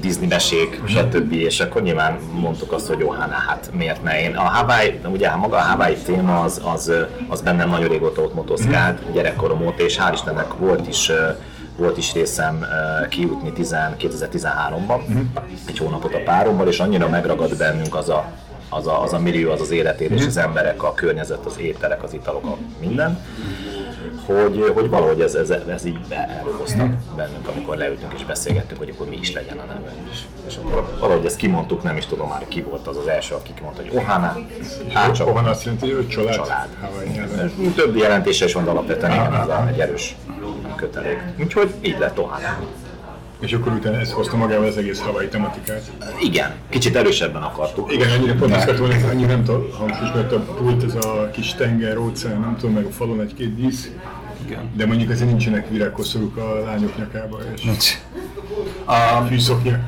Disney 0.00 0.26
mesék, 0.26 0.80
stb. 0.86 1.32
És 1.32 1.60
akkor 1.60 1.82
nyilván 1.82 2.18
mondtuk 2.32 2.72
azt, 2.72 2.86
hogy 2.86 2.98
jó, 2.98 3.10
hát, 3.10 3.30
hát 3.30 3.70
miért 3.72 4.02
ne 4.02 4.20
én. 4.20 4.36
A 4.36 4.42
Hawaii, 4.42 5.00
ugye 5.04 5.34
maga 5.34 5.56
a 5.56 5.60
Hawaii 5.60 5.96
téma 6.04 6.40
az, 6.40 6.60
az, 6.64 6.92
az 7.28 7.40
bennem 7.40 7.68
nagyon 7.68 7.88
régóta 7.88 8.22
ott 8.22 8.34
motoszkált, 8.34 9.12
gyerekkorom 9.12 9.66
óta, 9.66 9.82
és 9.82 9.98
hál' 9.98 10.12
Istennek 10.12 10.54
volt 10.58 10.88
is 10.88 11.10
volt 11.76 11.96
is 11.96 12.12
részem 12.12 12.58
uh, 12.60 13.08
kijutni 13.08 13.52
2013-ban, 13.56 15.00
uh-huh. 15.00 15.20
egy 15.66 15.78
hónapot 15.78 16.14
a 16.14 16.22
párommal, 16.24 16.68
és 16.68 16.80
annyira 16.80 17.08
megragad 17.08 17.56
bennünk 17.56 17.94
az 17.94 18.08
a, 18.08 18.32
az 18.68 18.86
a, 18.86 19.02
az 19.02 19.12
a 19.12 19.18
millió, 19.18 19.50
az 19.50 19.60
az 19.60 19.70
életér, 19.70 20.12
és 20.12 20.26
az 20.26 20.36
emberek, 20.36 20.82
a 20.82 20.94
környezet, 20.94 21.44
az 21.44 21.58
ételek, 21.58 22.02
az 22.02 22.12
italok, 22.12 22.46
a 22.46 22.56
minden, 22.80 23.18
hogy, 24.26 24.72
hogy 24.74 24.88
valahogy 24.88 25.20
ez, 25.20 25.34
ez, 25.34 25.50
ez 25.50 25.84
így 25.84 25.98
elhoztak 26.08 26.90
bennünk, 27.16 27.48
amikor 27.48 27.76
leültünk 27.76 28.12
és 28.12 28.24
beszélgettünk, 28.24 28.80
hogy 28.80 28.90
akkor 28.94 29.08
mi 29.08 29.16
is 29.16 29.32
legyen 29.32 29.58
a 29.58 29.64
neve. 29.64 29.92
És, 30.10 30.18
és 30.46 30.56
akkor 30.56 30.96
valahogy 31.00 31.24
ezt 31.24 31.36
kimondtuk, 31.36 31.82
nem 31.82 31.96
is 31.96 32.06
tudom 32.06 32.28
már 32.28 32.48
ki 32.48 32.62
volt 32.62 32.86
az 32.86 32.96
az 32.96 33.06
első, 33.06 33.34
aki 33.34 33.54
kimondta, 33.54 33.82
hogy 33.82 33.90
Ohana. 33.96 34.36
Hát 34.92 35.20
Ohana 35.20 35.50
azt 35.50 35.64
jelenti, 35.64 35.90
hogy 35.90 36.08
család. 36.08 36.34
Család. 36.34 36.68
Több 37.74 37.96
jelentése 37.96 38.44
is 38.44 38.52
van, 38.52 38.68
alapvetően 38.68 39.12
igen, 39.12 39.34
ez 39.34 39.48
egy 39.68 39.80
erős 39.80 40.16
kötelék. 40.76 41.18
Úgyhogy 41.38 41.74
így 41.80 41.98
lett 41.98 42.18
Ohana. 42.18 42.58
És 43.40 43.52
akkor 43.52 43.72
utána 43.72 43.98
ez 43.98 44.12
hozta 44.12 44.36
magával 44.36 44.66
az 44.66 44.76
egész 44.76 45.00
havai 45.00 45.28
tematikát. 45.28 45.82
Igen, 46.22 46.54
kicsit 46.68 46.96
erősebben 46.96 47.42
akartuk. 47.42 47.92
Igen, 47.92 48.08
ennyire 48.10 48.34
pont 48.34 48.54
azt 48.54 48.62
akartam 48.62 48.88
volna, 48.88 49.08
annyi 49.08 49.24
nem 49.24 49.44
tudom, 49.44 49.68
hangsúlyos, 49.78 50.12
mert 50.14 50.32
a 50.32 50.38
pult, 50.40 50.84
ez 50.84 50.94
a 50.94 51.30
kis 51.32 51.54
tenger, 51.54 51.96
óceán, 51.98 52.40
nem 52.40 52.56
tudom, 52.60 52.74
meg 52.74 52.84
a 52.84 52.90
falon 52.90 53.20
egy-két 53.20 53.54
dísz. 53.54 53.90
Igen. 54.46 54.70
De 54.76 54.86
mondjuk 54.86 55.10
azért 55.10 55.28
nincsenek 55.28 55.68
virágkoszorúk 55.68 56.36
a 56.36 56.62
lányok 56.64 56.96
nyakába, 56.98 57.38
és 57.54 57.62
Nincs. 57.62 57.98
a 58.84 59.24
fűszoknya. 59.28 59.78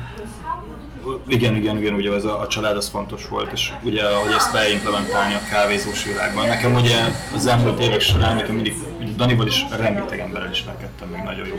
Igen, 1.29 1.55
igen, 1.55 1.77
igen, 1.77 1.93
ugye 1.93 2.13
ez 2.13 2.23
a, 2.23 2.39
a 2.39 2.47
család 2.47 2.77
az 2.77 2.89
fontos 2.89 3.27
volt, 3.27 3.51
és 3.51 3.71
ugye 3.83 4.03
ahogy 4.03 4.31
ezt 4.31 4.51
beimplementálni 4.51 5.33
a 5.33 5.39
kávézós 5.49 6.03
világban. 6.03 6.47
Nekem 6.47 6.75
ugye 6.75 6.95
az 7.35 7.45
elmúlt 7.45 7.79
évek 7.79 8.01
során, 8.01 8.35
nekem 8.35 8.55
mindig, 8.55 8.73
Danival 9.15 9.47
is 9.47 9.65
rengeteg 9.77 10.19
emberrel 10.19 10.51
ismerkedtem, 10.51 11.07
meg 11.07 11.23
nagyon 11.23 11.47
jó 11.47 11.55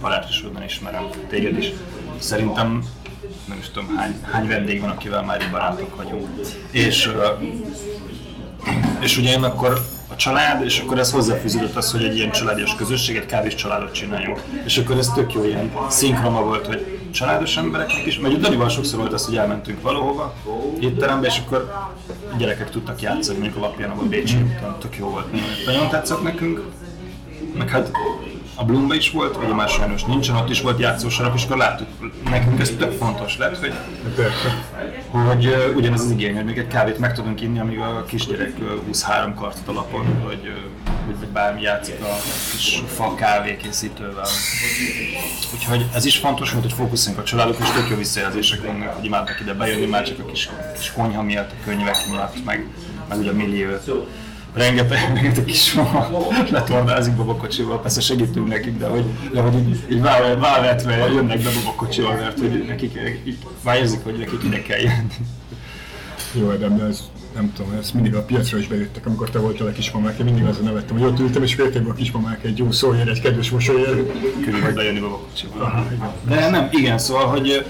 barát 0.00 0.28
is 0.28 0.44
ismerem, 0.66 1.08
téged 1.28 1.58
is. 1.58 1.72
Szerintem 2.18 2.82
nem 3.48 3.58
is 3.58 3.70
tudom 3.70 3.96
hány, 3.96 4.20
hány 4.32 4.48
vendég 4.48 4.80
van, 4.80 4.90
akivel 4.90 5.22
már 5.22 5.42
így 5.42 5.50
barátok 5.50 5.96
vagyunk. 5.96 6.28
És, 6.70 7.10
és 9.00 9.16
ugye 9.16 9.30
én 9.30 9.42
akkor 9.42 9.80
a 10.08 10.16
család, 10.16 10.64
és 10.64 10.78
akkor 10.78 10.98
ez 10.98 11.12
hozzáfűződött 11.12 11.76
az, 11.76 11.92
hogy 11.92 12.04
egy 12.04 12.16
ilyen 12.16 12.30
családias 12.30 12.74
közösség, 12.74 13.16
egy 13.16 13.26
kávés 13.26 13.54
családot 13.54 13.92
csináljunk. 13.92 14.42
És 14.64 14.78
akkor 14.78 14.98
ez 14.98 15.08
tök 15.14 15.32
jó 15.32 15.44
ilyen 15.44 15.72
szinkroma 15.88 16.42
volt, 16.42 16.66
hogy 16.66 16.99
családos 17.10 17.56
embereknek 17.56 18.06
is, 18.06 18.18
mert 18.18 18.40
Danival 18.40 18.68
sokszor 18.68 18.98
volt 18.98 19.12
az, 19.12 19.26
hogy 19.26 19.36
elmentünk 19.36 19.82
valahova, 19.82 20.34
étterembe, 20.80 21.26
és 21.26 21.38
akkor 21.46 21.72
gyerekek 22.38 22.70
tudtak 22.70 23.00
játszani, 23.00 23.38
mondjuk 23.38 23.64
a 23.64 23.66
Lapján, 23.66 23.90
a 23.90 24.02
Bécsi 24.02 24.36
úton, 24.36 24.78
tök 24.78 24.96
jó 24.96 25.08
volt. 25.08 25.26
Nagyon 25.66 25.88
tetszett 25.88 26.22
nekünk, 26.22 26.62
meg 27.58 27.68
hát 27.68 27.90
a 28.54 28.64
Bloomba 28.64 28.94
is 28.94 29.10
volt, 29.10 29.36
ugye 29.36 29.54
már 29.54 29.68
sajnos 29.68 30.04
nincsen, 30.04 30.36
ott 30.36 30.50
is 30.50 30.60
volt 30.60 30.78
játszósarap, 30.78 31.34
és 31.34 31.44
akkor 31.44 31.56
láttuk, 31.56 31.86
nekünk 32.30 32.60
ez 32.60 32.72
tök 32.78 32.92
fontos 32.92 33.38
lett, 33.38 33.58
hogy, 33.58 33.72
hogy 35.10 35.46
uh, 35.46 35.76
ugyanez 35.76 36.00
az 36.00 36.10
igény, 36.10 36.34
hogy 36.34 36.44
még 36.44 36.58
egy 36.58 36.66
kávét 36.66 36.98
meg 36.98 37.14
tudunk 37.14 37.40
inni, 37.40 37.58
amíg 37.58 37.78
a 37.78 38.04
kisgyerek 38.04 38.52
uh, 38.58 38.86
23 38.86 39.34
kartot 39.34 39.68
a 39.68 39.72
lapon, 39.72 40.22
vagy, 40.24 40.46
uh, 40.46 41.16
vagy 41.18 41.28
bármi 41.28 41.62
játszik 41.62 42.00
a 42.02 42.16
kis 42.50 42.82
fa 42.86 43.14
kávékészítővel. 43.14 44.26
Úgyhogy 45.54 45.86
ez 45.94 46.04
is 46.04 46.16
fontos 46.16 46.50
volt, 46.50 46.64
hogy 46.64 46.72
fókuszáljunk 46.72 47.24
a 47.24 47.28
családok, 47.28 47.56
és 47.60 47.70
tök 47.70 47.88
jó 47.90 47.96
visszajelzések 47.96 48.66
vannak, 48.66 48.94
hogy 48.94 49.04
imádnak 49.04 49.40
ide 49.40 49.54
bejönni, 49.54 49.86
már 49.86 50.04
csak 50.04 50.18
a 50.18 50.24
kis, 50.24 50.48
kis 50.78 50.92
konyha 50.92 51.22
miatt, 51.22 51.50
a 51.50 51.64
könyvek 51.64 51.96
miatt, 52.10 52.44
meg, 52.44 52.66
meg 53.08 53.18
ugye 53.18 53.30
a 53.30 53.34
millió 53.34 53.68
rengeteg, 54.54 54.98
rengeteg 55.14 55.44
kis 55.44 55.76
letornázik 56.50 57.14
babakocsival, 57.14 57.80
persze 57.80 58.00
segítünk 58.00 58.48
nekik, 58.48 58.78
de 58.78 58.86
hogy, 58.86 59.04
de 59.32 59.40
hogy 59.40 59.54
így, 59.54 59.84
így 59.90 60.00
válvetve 60.00 60.96
jönnek 60.96 61.42
be 61.42 61.50
babakocsival, 61.64 62.14
mert 62.14 62.38
hogy 62.38 62.64
nekik 62.66 62.98
így 63.24 63.38
már 63.64 63.76
érzik, 63.76 64.04
hogy 64.04 64.18
nekik 64.18 64.44
ide 64.44 64.62
kell 64.62 64.78
jönni. 64.78 65.14
Jó, 66.32 66.52
de 66.52 66.84
ez 66.84 67.02
nem 67.34 67.52
tudom, 67.52 67.72
ez 67.72 67.90
mindig 67.90 68.14
a 68.14 68.22
piacra 68.22 68.58
is 68.58 68.66
bejöttek, 68.66 69.06
amikor 69.06 69.30
te 69.30 69.38
voltál 69.38 69.66
a 69.66 69.72
kismamák, 69.72 70.18
én 70.18 70.24
mindig 70.24 70.44
azon 70.44 70.64
nevettem, 70.64 70.98
hogy 70.98 71.06
ott 71.06 71.18
ültem, 71.18 71.42
és 71.42 71.54
féltem 71.54 71.88
a 71.88 71.92
kismamák 71.92 72.44
egy 72.44 72.58
jó 72.58 72.70
szóért, 72.70 73.08
egy 73.08 73.20
kedves 73.20 73.50
mosolyért. 73.50 74.12
Könnyű 74.44 74.60
vagy 74.60 74.74
bejönni 74.74 75.00
babakocsival. 75.00 75.86
De 76.28 76.50
nem, 76.50 76.68
igen, 76.72 76.98
szóval, 76.98 77.26
hogy 77.26 77.64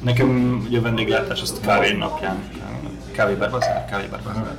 nekem 0.00 0.60
ugye 0.66 0.78
a 0.78 0.82
vendéglátás 0.82 1.40
azt 1.40 1.60
kávé 1.60 1.92
napján 1.92 2.36
Kávéberben, 3.14 3.60
kávéberben. 3.90 4.58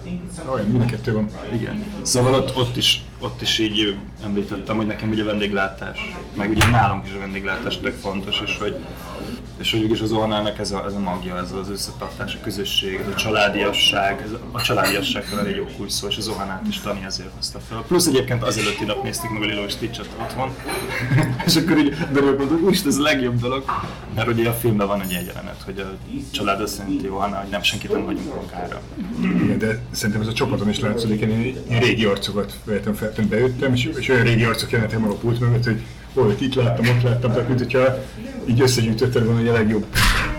Olyan, 0.53 0.65
mind 0.65 0.81
a 0.81 0.85
kettő 0.85 1.13
van. 1.13 1.29
Igen. 1.53 1.85
Szóval 2.01 2.33
ott, 2.33 2.55
ott, 2.57 2.75
is, 2.75 3.03
ott 3.19 3.41
is 3.41 3.59
így 3.59 3.97
említettem, 4.23 4.75
hogy 4.75 4.85
nekem 4.85 5.09
ugye 5.09 5.21
a 5.21 5.25
vendéglátás, 5.25 6.15
meg 6.33 6.49
ugye 6.49 6.69
nálunk 6.69 7.05
is 7.07 7.13
a 7.13 7.19
vendéglátás 7.19 7.77
tök 7.77 7.93
fontos, 7.93 8.41
és 8.45 8.57
hogy 8.59 8.75
és 9.57 9.71
hogy 9.71 9.91
is 9.91 10.01
az 10.01 10.11
Ohanának 10.11 10.59
ez 10.59 10.71
a, 10.71 10.85
ez 10.85 10.93
a 10.93 10.99
magja, 10.99 11.37
ez 11.37 11.51
az 11.51 11.69
összetartás, 11.69 12.35
a 12.35 12.37
közösség, 12.43 12.99
ez 12.99 13.07
a 13.13 13.15
családiasság, 13.15 14.21
ez 14.21 14.31
a, 14.31 14.39
a 14.51 14.61
családiasság 14.61 15.23
egy 15.47 15.55
jó 15.55 15.65
kulcs 15.77 15.91
szó, 15.91 16.07
és 16.07 16.17
az 16.17 16.27
Ohanát 16.27 16.67
is 16.67 16.79
Tani 16.79 17.03
ezért 17.05 17.29
hozta 17.35 17.59
fel. 17.59 17.83
Plusz 17.87 18.07
egyébként 18.07 18.43
az 18.43 18.57
előtti 18.57 18.85
nap 18.85 19.03
néztük 19.03 19.31
meg 19.31 19.41
a 19.41 19.45
Lilo 19.45 19.69
Stitch-et 19.69 20.09
otthon, 20.21 20.49
és 21.45 21.55
akkor 21.55 21.77
így 21.77 21.97
Daniel 22.13 22.33
mondta, 22.33 22.55
hogy 22.63 22.81
ez 22.85 22.97
a 22.97 23.01
legjobb 23.01 23.39
dolog, 23.39 23.63
mert 24.15 24.27
ugye 24.27 24.49
a 24.49 24.53
filmben 24.53 24.87
van 24.87 25.01
egy 25.01 25.11
jelenet, 25.11 25.61
hogy 25.65 25.79
a 25.79 25.97
család 26.31 26.61
azt 26.61 26.77
jelenti 26.77 27.09
Ohana, 27.09 27.35
hogy 27.35 27.49
nem 27.49 27.63
senkit 27.63 27.91
nem 27.91 28.05
vagyunk 28.05 28.35
magára. 28.35 28.81
Igen, 29.21 29.57
de 29.57 29.79
szerintem 29.91 30.21
ez 30.21 30.27
a 30.27 30.33
csapaton 30.33 30.69
is 30.69 30.79
látszódik, 30.79 31.21
én, 31.21 31.55
én 31.69 31.79
régi 31.79 32.05
arcokat 32.05 32.53
vettem 32.63 32.93
fel, 32.93 33.13
bejöttem, 33.29 33.73
és, 33.73 33.85
és 33.85 34.09
olyan 34.09 34.23
régi 34.23 34.43
arcok 34.43 34.71
jelentek 34.71 35.03
a 35.03 35.13
pult 35.13 35.39
mögött, 35.39 35.63
hogy 35.63 35.81
volt, 36.15 36.41
itt 36.41 36.55
láttam, 36.55 36.87
ott 36.87 37.01
láttam, 37.01 37.31
tehát 37.31 37.47
mint 37.47 37.59
hogyha 37.59 38.05
így 38.47 38.61
összegyűjtötted 38.61 39.23
volna, 39.25 39.39
hogy 39.39 39.47
a 39.47 39.53
legjobb 39.53 39.85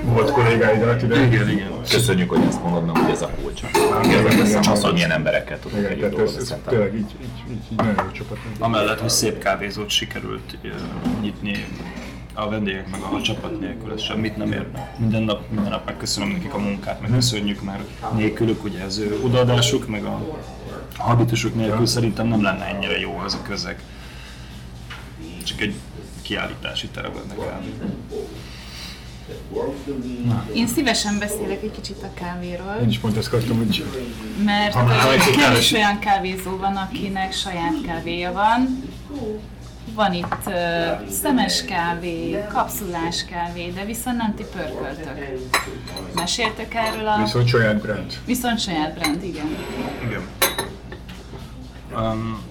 volt 0.05 0.31
kollégáidat 0.31 1.03
ide. 1.03 1.25
Igen, 1.27 1.51
igen. 1.51 1.69
Köszönjük, 1.91 2.31
hogy 2.31 2.41
ezt 2.49 2.63
mondod, 2.63 2.85
mert 2.85 2.99
hogy 2.99 3.11
ez 3.11 3.23
a 3.23 3.31
kulcs. 3.43 3.61
Igen, 4.05 4.27
Ez 4.27 4.49
igen. 4.49 4.65
az, 4.71 4.83
hogy 4.83 4.93
milyen 4.93 5.11
emberekkel 5.11 5.59
tudunk 5.61 5.81
Igen, 5.81 5.93
együtt 5.93 6.11
dolgozni 6.11 6.57
tényleg 6.69 6.95
így, 6.95 7.01
így, 7.01 7.51
így, 7.51 7.59
így 7.71 7.77
nagyon 7.77 7.95
jó 7.95 8.11
csapat. 8.13 8.39
Amellett, 8.59 9.01
hogy 9.01 9.09
szép 9.11 9.39
kávézót 9.39 9.91
sikerült 9.91 10.59
nyitni 11.21 11.65
a 12.35 12.49
vendégek 12.49 12.91
meg 12.91 13.01
a 13.01 13.23
csapat 13.23 13.61
nélkül, 13.61 13.93
ez 13.93 14.03
semmit 14.03 14.37
nem 14.37 14.53
ér. 14.53 14.67
Minden 14.99 15.23
nap, 15.23 15.51
minden 15.51 15.71
nap 15.71 15.85
megköszönöm 15.87 16.31
nekik 16.31 16.55
a 16.55 16.59
munkát, 16.59 17.01
meg 17.01 17.11
köszönjük, 17.11 17.63
mert 17.63 17.83
nélkülük 18.15 18.65
ugye 18.65 18.85
az 18.85 18.99
ő 18.99 19.19
odaadásuk, 19.25 19.89
meg 19.89 20.05
a 20.05 20.39
habitusuk 20.97 21.55
nélkül 21.55 21.87
szerintem 21.87 22.27
nem 22.27 22.43
lenne 22.43 22.65
ennyire 22.65 22.99
jó 22.99 23.19
az 23.25 23.35
a 23.35 23.43
közeg. 23.49 23.81
Csak 25.45 25.61
egy 25.61 25.75
kiállítási 26.27 26.89
tere 26.89 27.09
lenne 27.09 27.35
kb. 27.35 27.65
Én 30.55 30.67
szívesen 30.67 31.19
beszélek 31.19 31.63
egy 31.63 31.71
kicsit 31.71 32.03
a 32.03 32.11
kávéról. 32.15 32.77
Én 32.83 32.89
is 32.89 32.99
pont 32.99 33.17
ezt 33.17 33.27
akartam, 33.27 33.57
hogy 33.57 33.85
Mert 34.45 34.75
Ha 34.75 34.85
már 34.85 35.19
kevés 35.37 35.73
olyan 35.73 35.99
kávézó 35.99 36.57
van, 36.57 36.77
akinek 36.77 37.33
saját 37.33 37.81
kávéja 37.87 38.33
van. 38.33 38.83
Van 39.95 40.13
itt 40.13 40.47
uh, 40.47 41.09
szemes 41.11 41.65
kávé, 41.65 42.45
kapszulás 42.53 43.25
kávé, 43.25 43.71
de 43.71 43.85
viszont 43.85 44.17
nem 44.17 44.35
ti 44.35 44.45
pörköltök. 44.57 45.39
Meséltek 46.15 46.75
erről 46.75 47.07
a... 47.07 47.23
viszont 47.23 47.49
saját 47.49 47.81
brand. 47.81 48.21
Viszont 48.25 48.61
saját 48.61 48.99
brand, 48.99 49.23
igen. 49.23 49.57
Igen. 50.07 50.23
Um, 51.97 52.43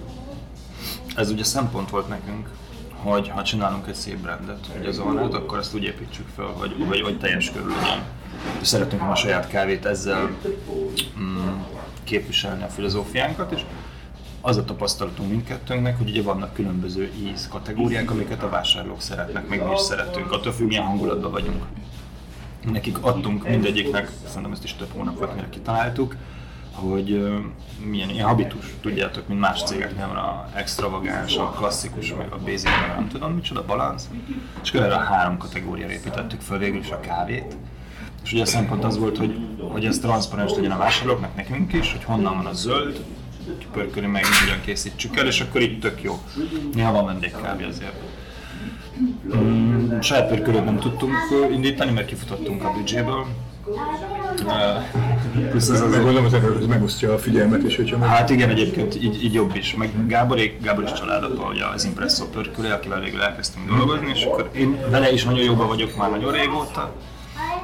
ez 1.16 1.30
ugye 1.30 1.44
szempont 1.44 1.90
volt 1.90 2.08
nekünk, 2.08 2.48
hogy 3.10 3.28
ha 3.28 3.42
csinálunk 3.42 3.86
egy 3.86 3.94
szép 3.94 4.18
brandet, 4.18 4.66
ugye 4.78 4.88
az 4.88 4.98
Ornát, 4.98 5.34
akkor 5.34 5.58
azt 5.58 5.74
úgy 5.74 5.84
építsük 5.84 6.26
fel, 6.36 6.44
hogy, 6.44 6.74
hogy, 6.88 7.00
hogy 7.00 7.18
teljes 7.18 7.50
körül 7.50 7.68
legyen. 7.68 8.02
És 8.60 8.66
szeretnénk 8.66 9.02
a 9.02 9.14
saját 9.14 9.48
kávét 9.48 9.84
ezzel 9.84 10.30
mm, 11.18 11.60
képviselni 12.04 12.62
a 12.62 12.66
filozófiánkat, 12.66 13.52
és 13.52 13.60
az 14.40 14.56
a 14.56 14.64
tapasztalatunk 14.64 15.30
mindkettőnknek, 15.30 15.98
hogy 15.98 16.08
ugye 16.08 16.22
vannak 16.22 16.52
különböző 16.52 17.12
íz 17.18 17.48
kategóriák, 17.48 18.10
amiket 18.10 18.42
a 18.42 18.48
vásárlók 18.48 19.00
szeretnek, 19.00 19.48
meg 19.48 19.66
mi 19.66 19.72
is 19.72 19.80
szeretünk, 19.80 20.32
attól 20.32 20.52
függ, 20.52 20.66
milyen 20.66 20.84
hangulatban 20.84 21.30
vagyunk. 21.30 21.64
Nekik 22.70 23.02
adtunk 23.02 23.48
mindegyiknek, 23.48 24.10
szerintem 24.26 24.52
ezt 24.52 24.64
is 24.64 24.74
több 24.74 24.92
hónap 24.92 25.18
volt, 25.18 25.34
mire 25.34 25.48
kitaláltuk, 25.48 26.16
hogy 26.76 27.38
milyen 27.84 28.10
ilyen 28.10 28.26
habitus, 28.26 28.74
tudjátok, 28.80 29.28
mint 29.28 29.40
más 29.40 29.62
cégeknél 29.62 30.06
van 30.06 30.16
a 30.16 30.48
extravagáns, 30.54 31.36
a 31.36 31.50
klasszikus, 31.50 32.14
meg 32.14 32.32
a 32.32 32.38
basic, 32.38 32.64
meg 32.64 32.96
nem 32.96 33.08
tudom 33.08 33.32
micsoda, 33.32 33.64
balansz. 33.64 34.08
És 34.62 34.70
akkor 34.70 34.82
erre 34.82 34.94
a 34.94 34.98
három 34.98 35.38
kategóriára 35.38 35.92
építettük 35.92 36.40
fel 36.40 36.58
végül 36.58 36.78
is 36.78 36.90
a 36.90 37.00
kávét. 37.00 37.56
És 38.22 38.32
ugye 38.32 38.42
a 38.42 38.46
szempont 38.46 38.84
az 38.84 38.98
volt, 38.98 39.18
hogy, 39.18 39.38
hogy 39.72 39.84
ez 39.84 39.98
transzparens 39.98 40.54
legyen 40.54 40.70
a 40.70 40.76
vásárlóknak, 40.76 41.36
nekünk 41.36 41.72
is, 41.72 41.92
hogy 41.92 42.04
honnan 42.04 42.36
van 42.36 42.46
a 42.46 42.52
zöld, 42.52 43.04
pörköli 43.72 44.06
meg, 44.06 44.24
hogyan 44.24 44.60
készítsük 44.60 45.16
el, 45.16 45.26
és 45.26 45.40
akkor 45.40 45.60
itt 45.60 45.80
tök 45.80 46.02
jó. 46.02 46.18
Néha 46.72 46.92
van 46.92 47.04
vendégkávé 47.04 47.64
azért. 47.64 47.94
Mm, 49.36 50.00
saját 50.00 50.28
pörkölőt 50.28 50.64
nem 50.64 50.78
tudtunk 50.78 51.14
indítani, 51.52 51.90
mert 51.90 52.06
kifutottunk 52.06 52.64
a 52.64 52.72
büdzséből. 52.72 53.26
Plusz 55.50 55.68
ez 55.68 55.80
azért 55.80 56.02
gondolom, 56.02 56.24
az 56.24 56.34
erről 56.34 56.66
megosztja 56.66 57.12
a 57.12 57.18
figyelmet, 57.18 57.62
és 57.62 57.76
hogyha 57.76 57.98
meg... 57.98 58.08
Hát 58.08 58.30
igen, 58.30 58.48
egyébként 58.50 58.94
így, 59.02 59.24
így 59.24 59.34
jobb 59.34 59.56
is. 59.56 59.74
Meg 59.74 60.06
Gáborék, 60.06 60.62
Gábor 60.62 60.84
is 60.84 60.92
családapa, 60.92 61.48
ugye 61.48 61.64
az 61.74 61.84
Impresso 61.84 62.24
pörkölő, 62.24 62.72
akivel 62.72 63.00
végül 63.00 63.22
elkezdtünk 63.22 63.68
dolgozni, 63.68 64.10
és 64.14 64.24
akkor 64.24 64.50
én 64.54 64.78
vele 64.90 65.12
is 65.12 65.24
nagyon 65.24 65.44
jóban 65.44 65.66
vagyok 65.66 65.96
már 65.96 66.10
nagyon 66.10 66.32
régóta. 66.32 66.92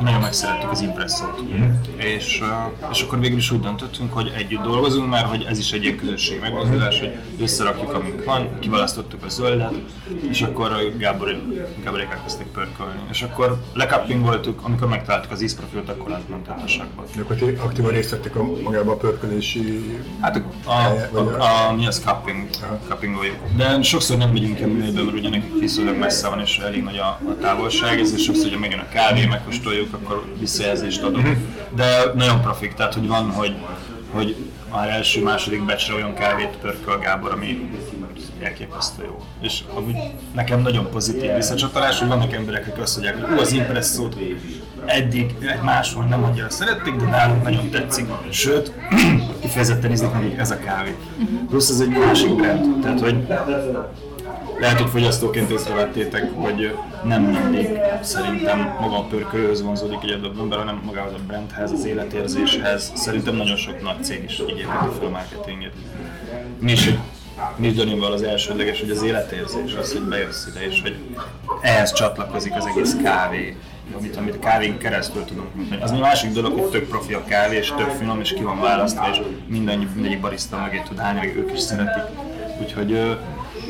Nagyon 0.00 0.20
megszerettük 0.20 0.70
az 0.70 0.80
Impresszót. 0.80 1.42
És, 1.96 2.40
uh, 2.40 2.90
és 2.90 3.02
akkor 3.02 3.20
végül 3.20 3.38
is 3.38 3.50
úgy 3.50 3.60
döntöttünk, 3.60 4.12
hogy 4.12 4.32
együtt 4.36 4.62
dolgozunk, 4.62 5.08
mert 5.08 5.26
hogy 5.26 5.46
ez 5.48 5.58
is 5.58 5.72
egy 5.72 5.84
ilyen 5.84 5.96
közösség 5.96 6.40
megmozdulás, 6.40 6.98
hogy 7.00 7.12
összerakjuk, 7.40 7.94
amink 7.94 8.24
van, 8.24 8.58
kiválasztottuk 8.58 9.24
a 9.24 9.28
zöldet, 9.28 9.74
és 10.30 10.42
akkor 10.42 10.92
Gábor, 10.98 11.42
Gáborék 11.84 12.08
elkezdték 12.10 12.46
pörkölni. 12.46 13.00
És 13.10 13.22
akkor 13.22 13.60
lekappingoltuk, 13.72 14.60
amikor 14.62 14.88
megtaláltuk 14.88 15.32
az 15.32 15.42
ízprofilt, 15.42 15.88
akkor 15.88 16.12
átmentett 16.12 16.62
a 16.64 16.66
sakba. 16.66 17.04
De 17.14 17.22
akkor 17.22 17.36
ti 17.36 17.44
aktívan 17.44 17.90
részt 17.90 18.10
vettek 18.10 18.36
a, 18.36 18.44
magába 18.62 18.92
a 18.92 18.96
pörkölési... 18.96 20.00
Hát 20.20 20.42
a, 20.64 20.70
a, 20.70 21.18
a, 21.18 21.68
a 21.68 21.72
mi 21.72 21.86
az 21.86 22.00
cupping, 22.04 22.48
cuppingoljuk. 22.88 23.36
De 23.56 23.82
sokszor 23.82 24.16
nem 24.16 24.30
megyünk 24.30 24.60
el 24.60 24.68
műhelybe, 24.68 25.02
mert 25.02 25.16
ugye 25.16 25.28
nekik 25.28 25.60
viszonylag 25.60 25.96
messze 25.96 26.28
van 26.28 26.40
és 26.40 26.58
elég 26.58 26.82
nagy 26.82 26.96
a, 26.96 27.06
a 27.06 27.36
távolság, 27.40 28.00
ezért 28.00 28.22
sokszor, 28.22 28.50
hogy 28.50 28.58
megjön 28.58 28.78
a 28.78 28.88
kávé, 28.88 29.26
megkóstoljuk, 29.26 29.91
akkor 29.92 30.24
visszajelzést 30.38 31.02
adunk. 31.02 31.36
De 31.74 32.12
nagyon 32.14 32.40
profik, 32.40 32.74
tehát 32.74 32.94
hogy 32.94 33.06
van, 33.06 33.30
hogy, 33.30 33.54
hogy 34.10 34.36
már 34.72 34.88
első, 34.88 35.22
második 35.22 35.64
becsre 35.64 35.94
olyan 35.94 36.14
kávét 36.14 36.56
pörköl 36.60 36.98
Gábor, 36.98 37.32
ami 37.32 37.70
elképesztő 38.42 39.02
jó. 39.04 39.22
És 39.40 39.62
amúgy 39.74 39.96
nekem 40.34 40.60
nagyon 40.60 40.90
pozitív 40.90 41.34
visszacsatolás, 41.34 41.98
hogy 41.98 42.08
vannak 42.08 42.32
emberek, 42.32 42.66
akik 42.66 42.82
azt 42.82 42.96
mondják, 42.96 43.24
hogy 43.24 43.38
az 43.38 43.52
impresszót 43.52 44.16
eddig 44.86 45.34
máshol 45.62 46.04
nem 46.04 46.24
annyira 46.24 46.50
szerették, 46.50 46.94
de 46.94 47.04
nálunk 47.04 47.42
nagyon 47.42 47.70
tetszik. 47.70 48.06
Sőt, 48.30 48.72
kifejezetten 49.42 49.92
ízlik 49.92 50.12
nekik 50.12 50.38
ez 50.38 50.50
a 50.50 50.58
kávé. 50.58 50.96
Plusz 51.48 51.70
ez 51.70 51.80
egy 51.80 51.88
másik 51.88 52.34
brand, 52.34 52.80
tehát 52.80 53.00
hogy 53.00 53.26
lehet, 54.62 54.80
hogy 54.80 54.90
fogyasztóként 54.90 55.50
észrevettétek, 55.50 56.30
hogy 56.34 56.76
nem 57.04 57.22
mindig 57.22 57.68
szerintem 58.02 58.76
maga 58.80 58.98
a 58.98 59.02
pörkölőhöz 59.02 59.62
vonzódik 59.62 60.02
egy 60.02 60.10
adott 60.10 60.38
ember, 60.38 60.58
hanem 60.58 60.80
magához 60.84 61.12
a 61.12 61.18
brandhez, 61.26 61.72
az 61.72 61.84
életérzéshez. 61.84 62.92
Szerintem 62.94 63.34
nagyon 63.34 63.56
sok 63.56 63.82
nagy 63.82 64.04
cég 64.04 64.22
is 64.24 64.40
így 64.40 64.48
építi 64.48 64.88
fel 64.98 65.06
a 65.06 65.10
marketinget. 65.10 65.72
Mi 66.58 66.72
is, 66.72 66.90
mi 67.56 67.66
is 67.66 67.74
Danival 67.74 68.12
az 68.12 68.22
elsődleges, 68.22 68.80
hogy 68.80 68.90
az 68.90 69.02
életérzés 69.02 69.74
az, 69.74 69.92
hogy 69.92 70.02
bejössz 70.02 70.46
ide, 70.46 70.66
és 70.66 70.80
hogy 70.82 70.96
ehhez 71.60 71.92
csatlakozik 71.92 72.52
az 72.54 72.66
egész 72.66 72.96
kávé, 73.02 73.56
amit, 73.98 74.16
amit 74.16 74.34
a 74.34 74.38
kávén 74.38 74.78
keresztül 74.78 75.24
tudunk 75.24 75.54
működni. 75.54 75.82
Az 75.82 75.92
egy 75.92 76.00
másik 76.00 76.32
dolog, 76.32 76.58
hogy 76.58 76.70
tök 76.70 76.88
profi 76.88 77.14
a 77.14 77.24
kávé, 77.24 77.56
és 77.56 77.72
tök 77.76 77.90
finom, 77.90 78.20
és 78.20 78.32
ki 78.32 78.42
van 78.42 78.60
választva, 78.60 79.08
és 79.12 79.20
minden, 79.46 79.90
mindegyik 79.94 80.20
barista 80.20 80.56
mögé 80.56 80.82
tud 80.88 80.98
állni, 80.98 81.36
ők 81.36 81.52
is 81.52 81.60
szeretik. 81.60 82.02
Úgyhogy 82.60 83.16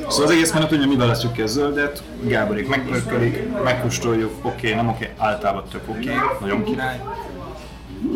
Szóval 0.09 0.27
az 0.27 0.31
egész 0.31 0.53
menet, 0.53 0.69
hogy 0.69 0.89
mi 0.89 0.97
választjuk 0.97 1.33
ki 1.33 1.43
a 1.43 1.47
zöldet, 1.47 2.03
Gáborék 2.23 2.69
megpörkölik, 2.69 3.63
megkóstoljuk, 3.65 4.33
oké, 4.43 4.57
okay, 4.57 4.75
nem 4.75 4.89
oké, 4.89 5.11
okay, 5.15 5.29
általában 5.29 5.65
tök 5.71 5.83
oké, 5.87 5.99
okay, 5.99 6.15
nagyon 6.41 6.65
király. 6.65 7.01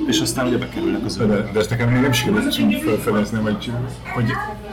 És 0.07 0.20
aztán 0.20 0.46
ugye 0.46 0.59
bekerülnek 0.59 1.05
az 1.05 1.16
De, 1.16 1.27
zöldek. 1.27 1.53
de 1.53 1.59
ezt 1.59 1.70
nekem 1.70 1.88
még 1.88 2.01
nem 2.01 2.12
sikerült 2.12 2.53
felfedezni, 2.83 3.40
vagy 3.40 3.72
hogy 4.14 4.31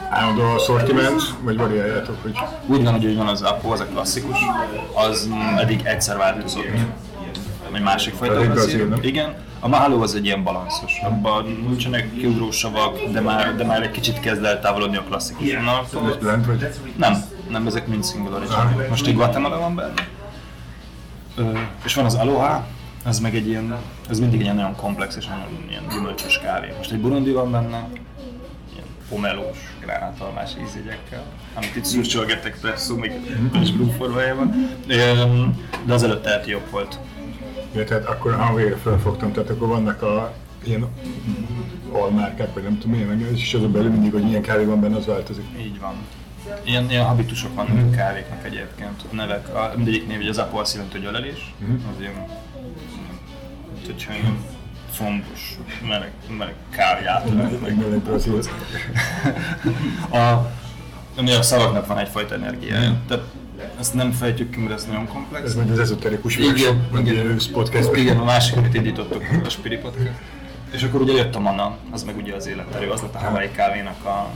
állandó 0.10 0.42
a 0.42 0.60
szortiment, 0.60 1.22
vagy 1.42 1.58
variáljátok, 1.58 2.16
hogy 2.22 2.38
Úgy 2.66 2.84
van, 2.84 2.94
hogy 2.94 3.06
úgy 3.06 3.18
van 3.18 3.28
az 3.28 3.42
Apo, 3.42 3.72
az 3.72 3.80
a 3.80 3.86
klasszikus, 3.86 4.38
az 4.94 5.30
eddig 5.58 5.82
egyszer 5.84 6.18
változott. 6.18 6.66
Egy 7.74 7.82
másik 7.82 8.14
fajta 8.14 8.52
Az? 8.52 8.78
Igen. 9.02 9.36
A 9.64 9.68
Mahalo 9.68 10.02
az 10.02 10.16
egy 10.16 10.26
ilyen 10.26 10.44
balanszos. 10.44 11.00
Abban 11.04 11.46
nincsenek 11.68 12.14
kiugró 12.14 12.52
savak, 12.52 13.04
de 13.12 13.22
már, 13.22 13.56
de 13.56 13.64
már 13.64 13.82
egy 13.82 13.92
kicsit 13.92 14.20
kezd 14.20 14.44
eltávolodni 14.44 14.98
a 14.98 15.04
klasszikus 15.04 15.50
ez 15.50 16.80
vagy 16.82 16.94
Nem, 16.98 17.24
nem, 17.50 17.68
ezek 17.68 17.88
mind 17.88 18.06
single 18.06 18.36
origin. 18.36 18.88
Most 18.90 19.08
egy 19.08 19.16
Guatemala 19.16 19.60
van 19.60 19.76
benne. 19.76 20.08
Ö, 21.36 21.58
és 21.86 21.94
van 21.96 22.06
az 22.06 22.16
Aloha, 22.16 22.66
az 23.06 23.20
meg 23.20 23.36
egy 23.36 23.48
ilyen, 23.48 23.76
ez 24.10 24.20
mindig 24.20 24.38
egy 24.40 24.44
ilyen 24.44 24.56
nagyon 24.56 24.76
komplex 24.76 25.16
és 25.16 25.26
nagyon 25.26 25.66
ilyen 25.70 25.84
gyümölcsös 25.90 26.40
kávé. 26.40 26.74
Most 26.78 26.92
egy 26.92 27.00
Burundi 27.00 27.32
van 27.32 27.52
benne, 27.52 27.88
ilyen 28.74 28.88
pomelós, 29.10 29.58
gránátalmás 29.82 30.52
ízjegyekkel, 30.66 31.24
amit 31.54 31.76
itt 31.76 31.86
szürcsölgettek 31.86 32.60
presszó, 32.62 32.96
még 32.96 33.12
és 33.62 33.72
blue 33.72 33.94
formájában. 33.94 34.70
Öm, 34.88 35.68
De 35.86 35.94
az 35.94 36.04
előtt 36.04 36.24
tehát 36.24 36.46
jobb 36.48 36.70
volt. 36.72 37.00
Ja, 37.74 37.84
tehát 37.84 38.06
akkor 38.06 38.54
végre 38.56 38.76
felfogtam, 38.76 39.32
tehát 39.32 39.50
akkor 39.50 39.68
vannak 39.68 40.02
a 40.02 40.34
ilyen 40.64 40.88
almárkák, 41.92 42.54
vagy 42.54 42.64
nem 42.64 42.78
tudom 42.78 42.98
milyen 42.98 43.36
és 43.36 43.54
azon 43.54 43.72
belül 43.72 43.90
mindig, 43.90 44.12
hogy 44.12 44.24
milyen 44.24 44.42
kávé 44.42 44.64
van 44.64 44.82
benne, 44.82 44.96
az 44.96 45.06
változik. 45.06 45.46
Így 45.58 45.80
van. 45.80 45.94
Ilyen, 46.64 46.90
ilyen 46.90 47.06
habitusok 47.06 47.56
vannak 47.56 47.94
a 47.94 47.96
kávéknak 47.96 48.46
egyébként. 48.46 49.04
A 49.12 49.16
nevek, 49.16 49.56
a, 49.56 49.72
mindegyik 49.76 50.08
név, 50.08 50.18
hogy 50.18 50.28
az 50.28 50.38
Apple 50.38 50.60
azt 50.60 50.74
jelenti, 50.74 50.98
hogy 50.98 51.06
ölelés, 51.06 51.54
az 51.94 52.00
ilyen, 52.00 52.14
mint 53.74 53.86
hogyha 53.86 54.14
ilyen 54.14 54.38
fombos, 54.92 55.58
meleg, 55.88 56.12
meleg. 56.38 56.56
Meg 57.62 57.94
egy 57.94 58.00
brazil. 58.00 58.40
A, 60.12 60.52
ami 61.18 61.32
a 61.32 61.42
szavaknak 61.42 61.88
van 61.88 61.98
egyfajta 61.98 62.36
energiája. 62.36 62.98
Tehát 63.08 63.24
ezt 63.80 63.94
nem 63.94 64.12
fejtjük 64.12 64.50
ki, 64.50 64.60
mert 64.60 64.74
ez 64.74 64.86
nagyon 64.86 65.08
komplex. 65.08 65.46
Ez 65.46 65.56
meg 65.56 65.72
az 65.72 65.80
ezoterikus 65.80 66.38
Igen, 66.38 66.90
igen. 66.96 67.40
podcast. 67.52 67.96
Igen, 67.96 68.18
a 68.18 68.24
másik, 68.24 68.58
amit 68.58 68.74
indítottuk, 68.74 69.24
a 69.46 69.50
Spiri 69.50 69.78
Podcast. 69.78 70.12
És 70.72 70.84
akkor 70.84 71.02
ugye 71.02 71.14
jött 71.14 71.36
a 71.36 71.40
Mana, 71.40 71.78
az 71.92 72.04
meg 72.04 72.18
ugye 72.18 72.36
az 72.36 72.48
életerő, 72.48 72.90
az 72.90 73.02
lett 73.02 73.16
a 73.16 73.18
Hawaii 73.18 73.52
kávénak 73.52 74.06
a 74.06 74.30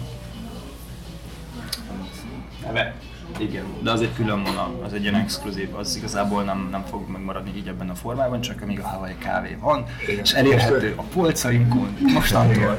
neve. 2.65 2.95
Igen, 3.39 3.63
de 3.81 3.91
az 3.91 4.01
egy 4.01 4.13
külön 4.15 4.43
vonal, 4.43 4.81
az 4.85 4.93
egy 4.93 5.01
ilyen 5.01 5.15
exkluzív, 5.15 5.75
az 5.75 5.95
igazából 5.95 6.43
nem, 6.43 6.67
nem 6.71 6.83
fog 6.89 7.09
megmaradni 7.09 7.51
így 7.57 7.67
ebben 7.67 7.89
a 7.89 7.95
formában, 7.95 8.41
csak 8.41 8.61
amíg 8.61 8.79
a 8.79 8.87
Hawaii 8.87 9.15
kávé 9.17 9.57
van, 9.61 9.83
Igen. 10.07 10.19
és 10.23 10.31
elérhető 10.33 10.93
a 10.95 11.01
polcainkon, 11.01 11.97
mostantól. 12.13 12.75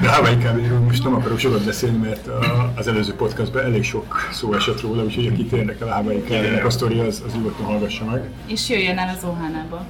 De 0.00 0.08
Hawaii 0.08 0.38
kávéról 0.38 0.78
most 0.78 1.04
nem 1.04 1.14
akarok 1.14 1.38
sokat 1.38 1.64
beszélni, 1.64 1.96
mert 1.96 2.26
a, 2.26 2.72
az 2.76 2.86
előző 2.88 3.14
podcastban 3.14 3.62
elég 3.64 3.84
sok 3.84 4.28
szó 4.32 4.54
esett 4.54 4.80
róla, 4.80 5.02
úgyhogy 5.02 5.26
akit 5.26 5.52
érdekel 5.52 5.88
a 5.88 5.92
Hawaii 5.94 6.22
kávének 6.22 6.64
a 6.64 6.70
sztori, 6.70 6.98
az, 6.98 7.22
az 7.26 7.32
nyugodtan 7.34 7.64
hallgassa 7.64 8.04
meg. 8.04 8.30
És 8.46 8.68
jöjjön 8.68 8.98
el 8.98 9.14
az 9.16 9.24
Ohánába. 9.24 9.86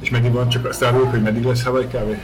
És 0.00 0.10
megint 0.10 0.34
van 0.34 0.48
csak 0.48 0.64
azt 0.68 0.84
árulok, 0.84 1.10
hogy 1.10 1.22
meddig 1.22 1.44
lesz 1.44 1.62
Hawaii 1.64 1.86
kávé? 1.86 2.18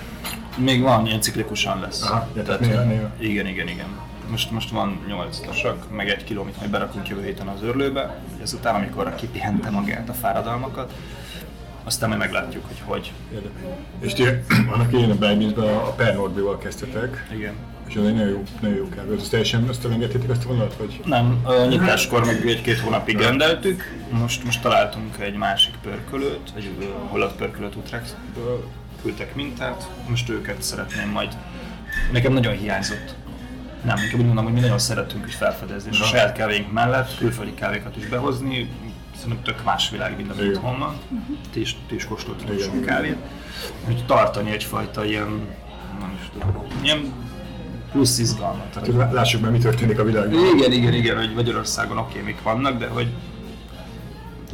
Még 0.57 0.83
van, 0.83 1.07
ilyen 1.07 1.21
ciklikusan 1.21 1.81
lesz. 1.81 2.03
Aha, 2.03 2.29
tehát 2.45 2.61
néha- 2.61 2.85
néha. 2.85 3.11
Igen, 3.19 3.47
igen, 3.47 3.69
igen. 3.69 3.87
Most, 4.31 4.51
most 4.51 4.71
van 4.71 5.05
8 5.07 5.41
tasak, 5.41 5.91
meg 5.91 6.09
egy 6.09 6.25
kiló, 6.25 6.43
amit 6.43 6.59
majd 6.59 6.71
berakunk 6.71 7.09
jövő 7.09 7.25
héten 7.25 7.49
az 7.49 7.62
örlőbe, 7.62 8.19
ezután, 8.43 8.75
amikor 8.75 9.15
kipihente 9.15 9.71
magát 9.71 10.09
a 10.09 10.12
fáradalmakat, 10.12 10.93
aztán 11.85 12.09
majd 12.09 12.21
meglátjuk, 12.21 12.67
hogy 12.67 12.83
hogy. 12.85 13.12
És 14.01 14.12
ti 14.12 14.23
annak 14.73 14.93
én 14.93 15.11
a 15.11 15.15
Biblisben 15.15 15.75
a 15.75 15.91
Pernordbival 15.91 16.59
kezdtetek, 16.59 17.27
Igen. 17.35 17.55
és 17.89 17.97
az 17.97 18.07
egy 18.07 18.15
nagyon 18.15 18.29
jó, 18.29 18.43
nagyon 18.61 18.77
jó 18.77 18.89
kávé. 18.89 19.15
Azt 19.15 19.31
teljesen 19.31 19.69
azt 19.69 19.85
elengedtétek 19.85 20.31
azt 20.31 20.45
a 20.45 20.49
vonalat, 20.49 20.77
vagy? 20.77 21.01
Nem, 21.05 21.41
a 21.43 21.65
nyitáskor 21.65 22.25
meg 22.25 22.47
egy-két 22.47 22.79
hónapig 22.79 23.19
rendeltük, 23.19 23.83
most, 24.11 24.45
most 24.45 24.62
találtunk 24.62 25.19
egy 25.19 25.37
másik 25.37 25.75
pörkölőt, 25.83 26.53
egy 26.57 26.93
holland 27.09 27.33
pörkölőt 27.33 27.75
Utrechtből, 27.75 28.65
küldtek 29.03 29.35
mintát, 29.35 29.89
most 30.09 30.29
őket 30.29 30.62
szeretném 30.62 31.09
majd. 31.09 31.37
Nekem 32.12 32.33
nagyon 32.33 32.57
hiányzott. 32.57 33.15
Nem, 33.87 33.96
inkább 34.05 34.20
úgy 34.20 34.27
mondom, 34.27 34.44
hogy 34.44 34.53
mi 34.53 34.61
nagyon 34.61 34.79
szeretünk 34.79 35.27
is 35.27 35.35
felfedezni, 35.35 35.90
és 35.92 36.01
a 36.01 36.05
saját 36.05 36.33
kávéink 36.33 36.72
mellett 36.72 37.16
külföldi 37.18 37.55
kávékat 37.55 37.96
is 37.96 38.07
behozni, 38.07 38.70
szerintem 39.16 39.42
tök 39.42 39.64
más 39.64 39.90
világ, 39.90 40.16
mint 40.16 40.31
amit 40.31 40.44
itthon 40.44 40.79
van. 40.79 40.94
Ti 41.53 41.61
is, 41.61 41.77
ti 41.88 41.94
is 41.94 42.05
kóstoltatok 42.05 42.61
sok 42.61 42.85
kávét. 42.85 43.16
Hogy 43.85 44.05
tartani 44.07 44.51
egyfajta 44.51 45.05
ilyen, 45.05 45.29
nem 46.01 46.18
is 46.20 46.29
tudom, 46.33 46.66
ilyen 46.83 47.12
plusz 47.92 48.18
izgalmat. 48.18 48.79
Lássuk 49.12 49.40
meg, 49.40 49.51
mi 49.51 49.59
történik 49.59 49.99
a 49.99 50.05
világban. 50.05 50.57
Igen, 50.57 50.72
igen, 50.72 50.92
igen, 50.92 51.16
hogy 51.16 51.35
Magyarországon 51.35 51.99
oké, 51.99 52.20
mik 52.20 52.42
vannak, 52.42 52.79
de 52.79 52.87
hogy... 52.87 53.09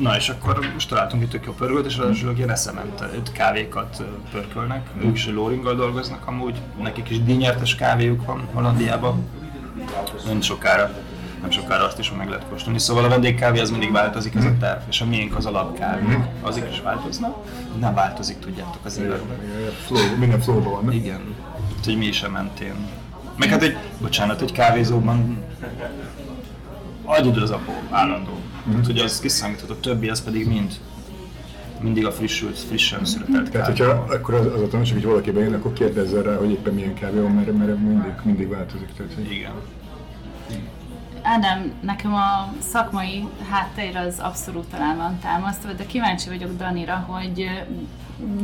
Na 0.02 0.16
és 0.16 0.28
akkor 0.28 0.70
most 0.72 0.88
találtunk 0.88 1.22
itt 1.22 1.30
tök 1.30 1.44
jó 1.46 1.52
pörgőt, 1.52 1.86
és 1.86 1.96
ráadásul 1.96 2.36
ilyen 2.36 2.50
eszement 2.50 3.32
kávékat 3.32 4.02
pörkölnek. 4.30 4.86
Ők 5.04 5.16
is 5.16 5.26
Lóringgal 5.26 5.74
dolgoznak 5.74 6.26
amúgy, 6.26 6.60
nekik 6.82 7.10
is 7.10 7.22
díjnyertes 7.22 7.74
kávéjuk 7.74 8.26
van 8.26 8.48
Hollandiában. 8.52 9.26
Nem 10.26 10.40
sokára, 10.40 10.90
nem 11.40 11.50
sokára 11.50 11.86
azt 11.86 11.98
is 11.98 12.12
meg 12.12 12.28
lehet 12.28 12.46
kóstolni. 12.48 12.78
Szóval 12.78 13.04
a 13.04 13.08
vendégkávé 13.08 13.60
az 13.60 13.70
mindig 13.70 13.92
változik, 13.92 14.34
ez 14.34 14.44
a 14.44 14.56
terv, 14.60 14.80
és 14.88 15.00
a 15.00 15.04
miénk 15.04 15.36
az 15.36 15.46
alapkávé. 15.46 16.18
Azok 16.40 16.68
is 16.70 16.80
változnak, 16.80 17.36
nem 17.80 17.94
változik, 17.94 18.38
tudjátok 18.38 18.84
az 18.84 18.98
életben. 18.98 19.38
Flow, 19.86 20.16
minden 20.18 20.40
flowban 20.40 20.84
van. 20.84 20.92
Igen. 20.92 21.34
Úgyhogy 21.78 21.96
mi 21.96 22.06
is 22.06 22.24
mentén. 22.32 22.74
Meg 23.36 23.48
hát 23.48 23.62
egy, 23.62 23.76
bocsánat, 24.00 24.40
egy 24.40 24.52
kávézóban 24.52 25.44
agyidő 27.04 27.40
az 27.40 27.50
abból 27.50 27.82
állandó. 27.90 28.40
Mm. 28.68 28.74
Hát, 28.74 28.86
hogy 28.86 28.98
az 28.98 29.20
kiszámíthat, 29.20 29.70
a 29.70 29.80
többi 29.80 30.08
az 30.08 30.22
pedig 30.22 30.46
mind 30.46 30.72
mindig 31.82 32.06
a 32.06 32.12
frissült, 32.12 32.58
frissen 32.58 33.04
született 33.04 33.50
Tehát, 33.50 33.66
hogyha 33.66 33.86
akkor 33.90 34.34
az, 34.34 34.46
az 34.46 34.60
a 34.60 34.68
tanács, 34.68 34.92
hogy 34.92 35.04
valaki 35.04 35.30
bejön, 35.30 35.54
akkor 35.54 35.72
kérdezzen 35.72 36.22
rá, 36.22 36.36
hogy 36.36 36.50
éppen 36.50 36.74
milyen 36.74 36.94
kávé 36.94 37.18
van, 37.18 37.30
mert, 37.30 37.52
mert 37.58 37.78
mindig, 37.78 38.12
mindig 38.22 38.48
változik. 38.48 38.88
Tehát, 38.96 39.12
hogy 39.14 39.30
Igen. 39.30 39.52
Ádám, 41.22 41.72
nekem 41.80 42.14
a 42.14 42.54
szakmai 42.58 43.24
háttér 43.50 43.96
az 43.96 44.18
abszolút 44.18 44.74
alá 44.74 44.94
van 44.96 45.18
támasztva, 45.18 45.72
de 45.72 45.86
kíváncsi 45.86 46.28
vagyok 46.28 46.56
Danira, 46.56 47.04
hogy 47.08 47.48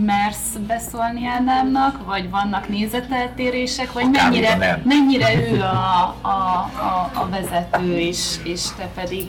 mersz 0.05 0.57
beszólni 0.67 1.27
Ádámnak, 1.27 2.05
vagy 2.05 2.31
vannak 2.31 2.69
nézeteltérések, 2.69 3.93
vagy 3.93 4.05
Akármira 4.05 4.31
mennyire, 4.31 4.57
nem. 4.57 4.83
mennyire 4.85 5.51
ő 5.51 5.61
a, 5.61 6.17
a, 6.21 6.29
a, 6.29 7.11
a 7.15 7.29
vezető, 7.31 7.99
és, 7.99 8.37
és 8.45 8.63
te 8.77 8.89
pedig 8.95 9.29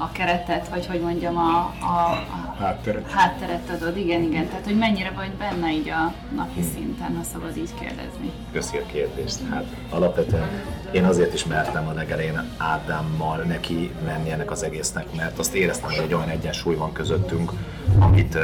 a 0.00 0.12
keretet, 0.12 0.68
vagy 0.68 0.86
hogy 0.86 1.00
mondjam, 1.00 1.36
a, 1.36 1.74
a, 1.80 2.10
a 2.10 2.56
hátteret. 2.58 3.10
hátteret 3.10 3.70
adod. 3.70 3.96
Igen, 3.96 4.22
igen. 4.22 4.48
Tehát, 4.48 4.64
hogy 4.64 4.78
mennyire 4.78 5.10
vagy 5.10 5.30
benne 5.30 5.72
így 5.72 5.88
a 5.88 6.12
napi 6.34 6.62
szinten, 6.74 7.16
ha 7.16 7.22
szabad 7.22 7.56
így 7.56 7.70
kérdezni. 7.80 8.30
Köszi 8.52 8.76
a 8.76 8.86
kérdést. 8.86 9.38
Hát 9.50 9.64
alapvetően 9.90 10.48
én 10.92 11.04
azért 11.04 11.34
is 11.34 11.44
mertem 11.44 11.88
a 11.88 11.92
legelején 11.92 12.42
Ádámmal 12.56 13.36
neki 13.36 13.90
menni 14.04 14.30
ennek 14.30 14.50
az 14.50 14.62
egésznek, 14.62 15.06
mert 15.16 15.38
azt 15.38 15.54
éreztem, 15.54 15.90
hogy 15.90 16.04
egy 16.04 16.14
olyan 16.14 16.28
egyensúly 16.28 16.74
van 16.74 16.92
közöttünk, 16.92 17.52
amit 17.98 18.38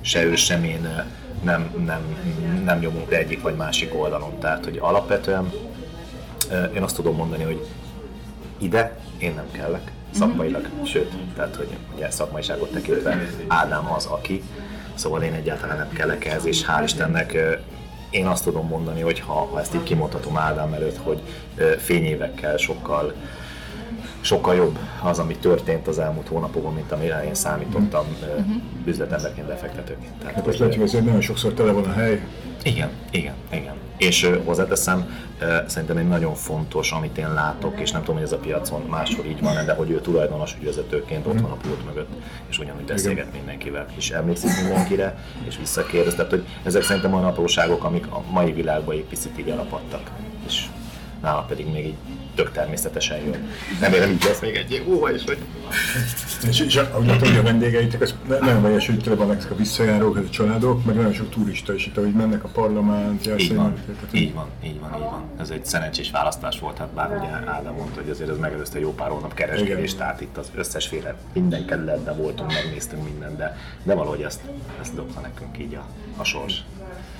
se 0.00 0.24
ő, 0.24 0.36
sem 0.36 0.64
én 0.64 1.04
nem, 1.42 1.84
nem, 1.84 2.00
nem 2.64 2.78
nyomunk 2.78 3.10
le 3.10 3.16
egyik 3.16 3.42
vagy 3.42 3.56
másik 3.56 3.94
oldalon. 3.94 4.38
Tehát, 4.38 4.64
hogy 4.64 4.78
alapvetően 4.82 5.52
én 6.74 6.82
azt 6.82 6.96
tudom 6.96 7.16
mondani, 7.16 7.42
hogy 7.42 7.66
ide 8.58 8.98
én 9.18 9.34
nem 9.34 9.50
kellek, 9.52 9.92
szakmailag, 10.16 10.68
sőt, 10.84 11.12
tehát 11.34 11.56
hogy 11.56 11.68
ugye 11.94 12.10
szakmaiságot 12.10 12.72
tekintve 12.72 13.26
Ádám 13.46 13.92
az, 13.92 14.06
aki, 14.06 14.42
szóval 14.94 15.22
én 15.22 15.32
egyáltalán 15.32 15.76
nem 15.76 15.92
kellek 15.92 16.24
ehhez, 16.24 16.44
és 16.44 16.64
hál' 16.68 16.82
Istennek 16.84 17.36
én 18.10 18.26
azt 18.26 18.44
tudom 18.44 18.66
mondani, 18.66 19.00
hogy 19.00 19.20
ha, 19.20 19.32
ha 19.32 19.60
ezt 19.60 19.74
így 19.74 19.82
kimondhatom 19.82 20.36
Ádám 20.36 20.72
előtt, 20.72 20.96
hogy 20.96 21.20
fényévekkel 21.78 22.56
sokkal 22.56 23.12
sokkal 24.20 24.54
jobb 24.54 24.78
az, 25.02 25.18
ami 25.18 25.36
történt 25.36 25.86
az 25.86 25.98
elmúlt 25.98 26.28
hónapokban, 26.28 26.74
mint 26.74 26.92
amire 26.92 27.24
én 27.24 27.34
számítottam 27.34 28.06
uh 28.22 28.44
üzletemberként, 28.84 29.46
befektetőként. 29.46 30.12
Tehát, 30.18 30.34
Hát 30.34 30.44
hogy, 30.44 30.52
azt 30.52 30.62
látjuk, 30.62 30.90
hogy 30.90 31.04
nagyon 31.04 31.20
sokszor 31.20 31.52
tele 31.52 31.72
van 31.72 31.84
a 31.84 31.92
hely. 31.92 32.26
Igen, 32.66 32.90
igen, 33.10 33.34
igen. 33.50 33.74
És 33.96 34.24
ö, 34.24 34.42
hozzáteszem, 34.44 35.18
ö, 35.38 35.56
szerintem 35.66 35.96
egy 35.96 36.08
nagyon 36.08 36.34
fontos, 36.34 36.92
amit 36.92 37.18
én 37.18 37.34
látok, 37.34 37.80
és 37.80 37.90
nem 37.90 38.00
tudom, 38.00 38.14
hogy 38.14 38.24
ez 38.24 38.32
a 38.32 38.38
piacon 38.38 38.82
máshol 38.88 39.24
így 39.24 39.40
van, 39.40 39.66
de 39.66 39.74
hogy 39.74 39.90
ő 39.90 40.00
tulajdonos 40.00 40.54
ügyvezetőként 40.60 41.26
ott 41.26 41.40
van 41.40 41.50
a 41.50 41.56
pult 41.56 41.84
mögött, 41.84 42.08
és 42.48 42.58
ugyanúgy 42.58 42.84
beszélget 42.84 43.32
mindenkivel, 43.32 43.86
és 43.96 44.10
emlékszik 44.10 44.50
mindenkire, 44.62 45.18
és 45.46 45.56
visszakérdez. 45.56 46.14
Tehát, 46.14 46.30
hogy 46.30 46.46
ezek 46.62 46.82
szerintem 46.82 47.12
olyan 47.12 47.26
apróságok, 47.26 47.84
amik 47.84 48.06
a 48.06 48.22
mai 48.30 48.52
világban 48.52 48.94
egy 48.94 49.04
picit 49.04 49.38
így 49.38 49.48
elapadtak. 49.48 50.10
És 50.46 50.66
nála 51.26 51.42
pedig 51.42 51.66
még 51.66 51.86
így 51.86 51.94
tök 52.34 52.52
természetesen 52.52 53.18
jön. 53.18 53.48
Remélem 53.80 54.10
így 54.10 54.24
lesz 54.24 54.40
még 54.40 54.54
egy 54.54 54.72
év 54.72 54.86
múlva 54.86 55.12
is, 55.12 55.24
hogy 55.24 55.38
És, 56.48 56.60
és 56.60 56.76
ahogy 56.76 57.06
látom, 57.06 57.28
hogy 57.28 57.38
a 57.38 57.42
vendégeitek, 57.42 58.00
az 58.00 58.14
nagyon 58.26 58.62
vegyes, 58.62 58.86
hogy 58.86 58.98
tele 58.98 59.16
vannak 59.16 59.36
ezek 59.36 59.50
a 59.50 59.56
visszajárók, 59.56 60.16
ezek 60.16 60.28
a 60.28 60.32
családok, 60.32 60.84
meg 60.84 60.94
nagyon 60.94 61.12
sok 61.12 61.30
turista 61.30 61.74
is 61.74 61.86
itt, 61.86 61.96
ahogy 61.96 62.12
mennek 62.12 62.44
a 62.44 62.48
parlament, 62.48 63.26
Így 63.38 63.54
van, 63.54 63.74
tehát, 63.86 64.08
így 64.10 64.34
van, 64.34 64.46
így 64.64 64.80
van, 64.80 64.94
így 64.94 65.00
van. 65.00 65.24
Ez 65.38 65.50
egy 65.50 65.64
szerencsés 65.64 66.10
választás 66.10 66.58
volt, 66.58 66.78
hát 66.78 66.88
bár 66.88 67.10
ugye 67.18 67.50
Ádám 67.50 67.74
mondta, 67.74 68.00
hogy 68.00 68.10
azért 68.10 68.30
ez 68.30 68.38
megelőzte 68.38 68.78
jó 68.78 68.94
pár 68.94 69.08
hónap 69.08 69.34
kereskedést, 69.34 69.96
tehát 69.96 70.20
itt 70.20 70.36
az 70.36 70.50
összesféle 70.54 71.16
minden 71.32 71.66
kerületben 71.66 72.16
voltunk, 72.16 72.52
megnéztünk 72.52 73.04
mindent, 73.04 73.36
de, 73.36 73.56
de 73.82 73.94
valahogy 73.94 74.20
ezt, 74.22 74.40
ezt 74.80 74.94
dobta 74.94 75.20
nekünk 75.20 75.58
így 75.58 75.74
a, 75.74 75.86
a 76.16 76.24
sors. 76.24 76.62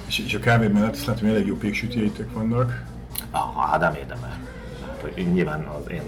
és, 0.07 0.19
és 0.19 0.35
a 0.35 0.39
kávé 0.39 0.67
mellett 0.67 0.95
azt 0.95 1.07
látom, 1.07 1.23
hogy 1.23 1.35
elég 1.37 1.47
jó 1.47 1.57
péksütjeitek 1.57 2.33
vannak. 2.33 2.95
Ah, 3.37 3.73
Ádám 3.73 3.95
érdemel. 3.95 4.39
Hát, 4.87 5.01
hogy 5.15 5.33
nyilván 5.33 5.65
az 5.65 5.91
én 5.91 6.03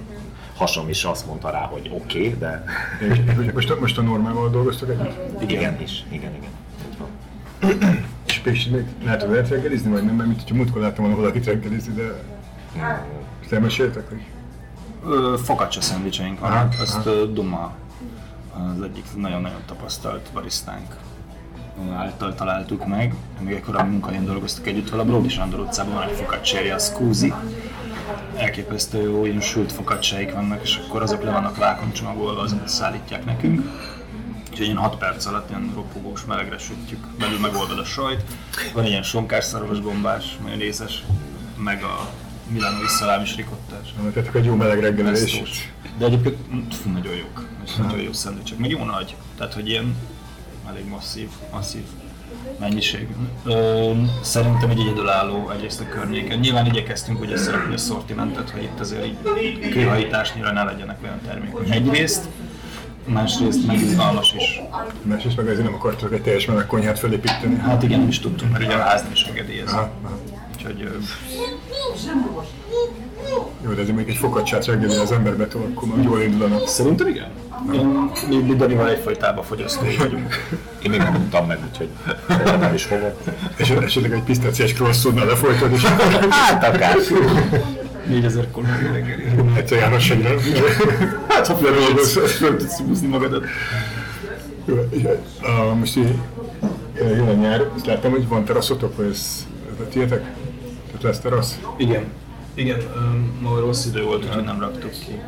hasom 0.56 0.88
is 0.88 1.04
azt 1.04 1.26
mondta 1.26 1.50
rá, 1.50 1.60
hogy 1.60 1.90
oké, 1.94 2.18
okay, 2.18 2.38
de 2.38 2.64
És, 3.08 3.52
most, 3.52 3.70
a- 3.70 3.76
most 3.80 3.98
a 3.98 4.02
normával 4.02 4.50
dolgoztok 4.50 4.90
együtt? 4.90 5.50
igen 5.50 5.80
is, 5.80 6.04
igen, 6.08 6.32
igen. 6.34 6.50
És 8.44 8.66
még 8.68 8.84
lehet, 9.04 9.20
hogy 9.22 9.30
lehet 9.30 9.48
reggelizni, 9.48 9.90
vagy 9.90 10.04
nem, 10.04 10.14
mert 10.14 10.28
mint 10.28 10.40
hogyha 10.40 10.54
múltkor 10.54 10.80
láttam 10.80 11.04
volna 11.04 11.20
valakit 11.20 11.44
reggelizni, 11.44 11.92
de 11.94 12.22
Ezt 13.42 13.52
elmeséltek, 13.52 14.08
hogy 14.08 14.22
Ö, 15.06 15.34
Focaccia 15.44 15.80
szendvicseink 15.80 16.40
vannak, 16.40 16.74
azt 16.80 17.06
aha. 17.06 17.24
Duma 17.24 17.72
az 18.76 18.82
egyik 18.82 19.04
nagyon-nagyon 19.16 19.60
tapasztalt 19.66 20.28
barisztánk 20.32 20.96
által 21.96 22.34
találtuk 22.34 22.86
meg. 22.86 23.14
Még 23.40 23.54
egy 23.54 23.62
korábbi 23.62 23.90
munkahelyen 23.90 24.24
dolgoztuk 24.24 24.66
együtt 24.66 24.90
vele, 24.90 25.02
a 25.02 25.04
Bródi 25.04 25.28
Sándor 25.28 25.60
utcában 25.60 25.94
van 25.94 26.08
egy 26.08 26.14
focacceria, 26.14 26.74
a 26.74 26.78
Scusi. 26.78 27.32
Elképesztő 28.36 29.02
jó, 29.02 29.24
ilyen 29.24 29.40
sült 29.40 29.72
focacciaik 29.72 30.32
vannak, 30.32 30.62
és 30.62 30.80
akkor 30.86 31.02
azok 31.02 31.22
le 31.22 31.30
vannak 31.30 31.56
vákon 31.56 31.92
csomagolva, 31.92 32.40
azokat 32.40 32.68
szállítják 32.68 33.24
nekünk. 33.24 33.62
Úgyhogy 34.50 34.66
ilyen 34.66 34.76
6 34.76 34.98
perc 34.98 35.26
alatt 35.26 35.50
ilyen 35.50 35.72
ropogós 35.74 36.24
melegre 36.24 36.58
sütjük, 36.58 37.06
belül 37.18 37.38
megolvad 37.38 37.78
a 37.78 37.84
sajt. 37.84 38.22
Van 38.74 38.84
egy 38.84 38.90
ilyen 38.90 39.02
sonkás 39.02 39.52
gombás, 39.82 40.38
majonézes, 40.42 41.04
meg 41.56 41.82
a 41.82 42.10
milánói 42.52 42.86
szalámis 42.86 43.36
rikottás. 43.36 43.94
tehát 44.14 44.34
egy 44.34 44.44
jó 44.44 44.54
meleg 44.54 44.80
reggelelés. 44.80 45.42
De 45.98 46.04
egyébként 46.04 46.74
fú, 46.74 46.90
nagyon 46.90 47.14
jók. 47.14 47.46
Nagyon 47.78 48.00
jó 48.00 48.12
szendvicsek. 48.12 48.58
Meg 48.58 48.70
jó 48.70 48.84
nagy. 48.84 49.16
Tehát, 49.36 49.54
hogy 49.54 49.68
ilyen 49.68 49.96
elég 50.68 50.88
masszív, 50.88 51.28
masszív 51.52 51.82
mennyiség. 52.60 53.08
Ö, 53.44 53.90
szerintem 54.22 54.70
egy 54.70 54.80
egyedülálló 54.80 55.50
egyrészt 55.50 55.80
a 55.80 55.84
környéken. 55.88 56.38
Nyilván 56.38 56.66
igyekeztünk 56.66 57.20
ugye 57.20 57.36
szerepni 57.36 57.74
a 57.74 57.78
szortimentet, 57.78 58.50
hogy 58.50 58.62
itt 58.62 58.80
azért 58.80 59.06
így 59.06 59.68
kőhajításnyira 59.70 60.52
ne 60.52 60.62
legyenek 60.62 60.98
olyan 61.02 61.20
termékek. 61.26 61.70
Egyrészt, 61.74 62.24
másrészt 63.04 63.66
meg 63.66 63.80
izgalmas 63.80 64.34
is. 64.34 64.60
Másrészt 65.02 65.36
meg 65.36 65.46
azért 65.46 65.64
nem 65.64 65.74
akartok 65.74 66.12
egy 66.12 66.22
teljes 66.22 66.46
meleg 66.46 66.66
konyhát 66.66 66.98
felépíteni. 66.98 67.56
Hát 67.56 67.82
igen, 67.82 67.98
nem 67.98 68.08
is 68.08 68.18
tudtunk, 68.18 68.52
mert 68.52 68.64
ugye 68.64 68.74
a 68.74 68.80
ház 68.82 69.02
nem 69.02 69.12
is 69.12 69.22
engedélyez. 69.24 69.72
Aha, 69.72 69.90
aha. 70.04 70.18
Úgyhogy 70.56 70.82
ö, 70.82 70.88
Jó, 73.64 73.72
de 73.72 73.80
ez 73.82 73.88
még 73.88 74.08
egy 74.08 74.16
fokaccsát 74.16 74.64
reggeli 74.66 74.96
az 74.96 75.12
ember 75.12 75.36
betol, 75.36 75.70
akkor 75.74 75.88
már 75.88 76.04
jól 76.04 76.20
indul 76.20 76.42
a 76.42 76.48
nap. 76.48 76.66
szerintem 76.66 77.06
igen. 77.06 77.28
Mi, 78.28 78.36
mi 78.36 78.54
Danival 78.56 78.90
egyfajtában 78.90 79.44
fogyasztói 79.44 79.96
vagyunk. 79.96 80.34
Én 80.82 80.90
még 80.90 80.98
nem 80.98 81.12
tudtam 81.12 81.46
meg, 81.46 81.58
úgyhogy 81.70 81.88
nem 82.60 82.74
is 82.74 82.84
fogok. 82.84 83.20
És 83.56 83.70
esetleg 83.70 84.12
egy 84.12 84.22
pisztáciás 84.22 84.72
croissantnal 84.72 85.26
lefolytod, 85.26 85.72
és 85.72 85.82
Hát 86.30 86.74
akár. 86.74 86.96
4000 88.06 88.50
kalória 88.50 88.92
reggeli. 88.92 89.24
egyszer 89.56 89.78
János 89.78 90.10
egyre. 90.10 90.34
Hát 91.28 91.46
ha 91.46 91.54
fel 91.54 92.56
tudsz 92.56 92.78
húzni 92.78 93.06
magadat. 93.08 93.44
És, 94.90 95.02
Most 95.78 95.96
így 95.96 96.14
uh, 97.00 97.10
jön 97.10 97.28
a 97.28 97.32
nyár, 97.32 97.70
azt 97.76 97.86
láttam, 97.86 98.10
hogy 98.10 98.28
van 98.28 98.44
teraszotok, 98.44 98.96
vagy 98.96 99.06
ez, 99.10 99.46
ez 99.74 99.86
a 99.86 99.88
tietek? 99.88 100.20
Tehát 100.86 101.02
lesz 101.02 101.18
terasz? 101.20 101.58
Igen. 101.76 102.04
Igen, 102.54 102.78
ma 103.40 103.58
rossz 103.60 103.86
idő 103.86 104.02
volt, 104.02 104.24
úgyhogy 104.24 104.44
nem 104.44 104.60
raktuk 104.60 104.90
ki. 104.90 105.20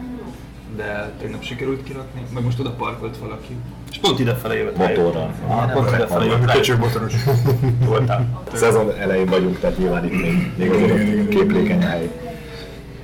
De 0.80 1.10
tegnap 1.20 1.42
sikerült 1.42 1.82
kirakni, 1.82 2.22
meg 2.34 2.44
most 2.44 2.58
oda 2.60 2.70
parkolt 2.70 3.16
valaki. 3.16 3.56
És 3.90 3.98
pont 3.98 4.18
idefele 4.18 4.54
rá. 4.54 4.70
Motorral. 4.76 5.30
Ah, 5.48 5.72
pont 5.72 5.88
idefele 5.88 6.24
jött 6.24 6.44
rá. 6.46 6.52
Köcsög 6.52 6.78
motoros. 6.78 7.12
Voltál. 7.86 8.42
Szezon 8.54 8.92
elején 8.98 9.26
vagyunk, 9.26 9.58
tehát 9.60 9.78
nyilván 9.78 10.04
itt 10.04 10.10
még, 10.22 10.52
még 10.56 10.66
igen. 10.80 11.28
képlékeny 11.28 11.82
hely. 11.82 12.10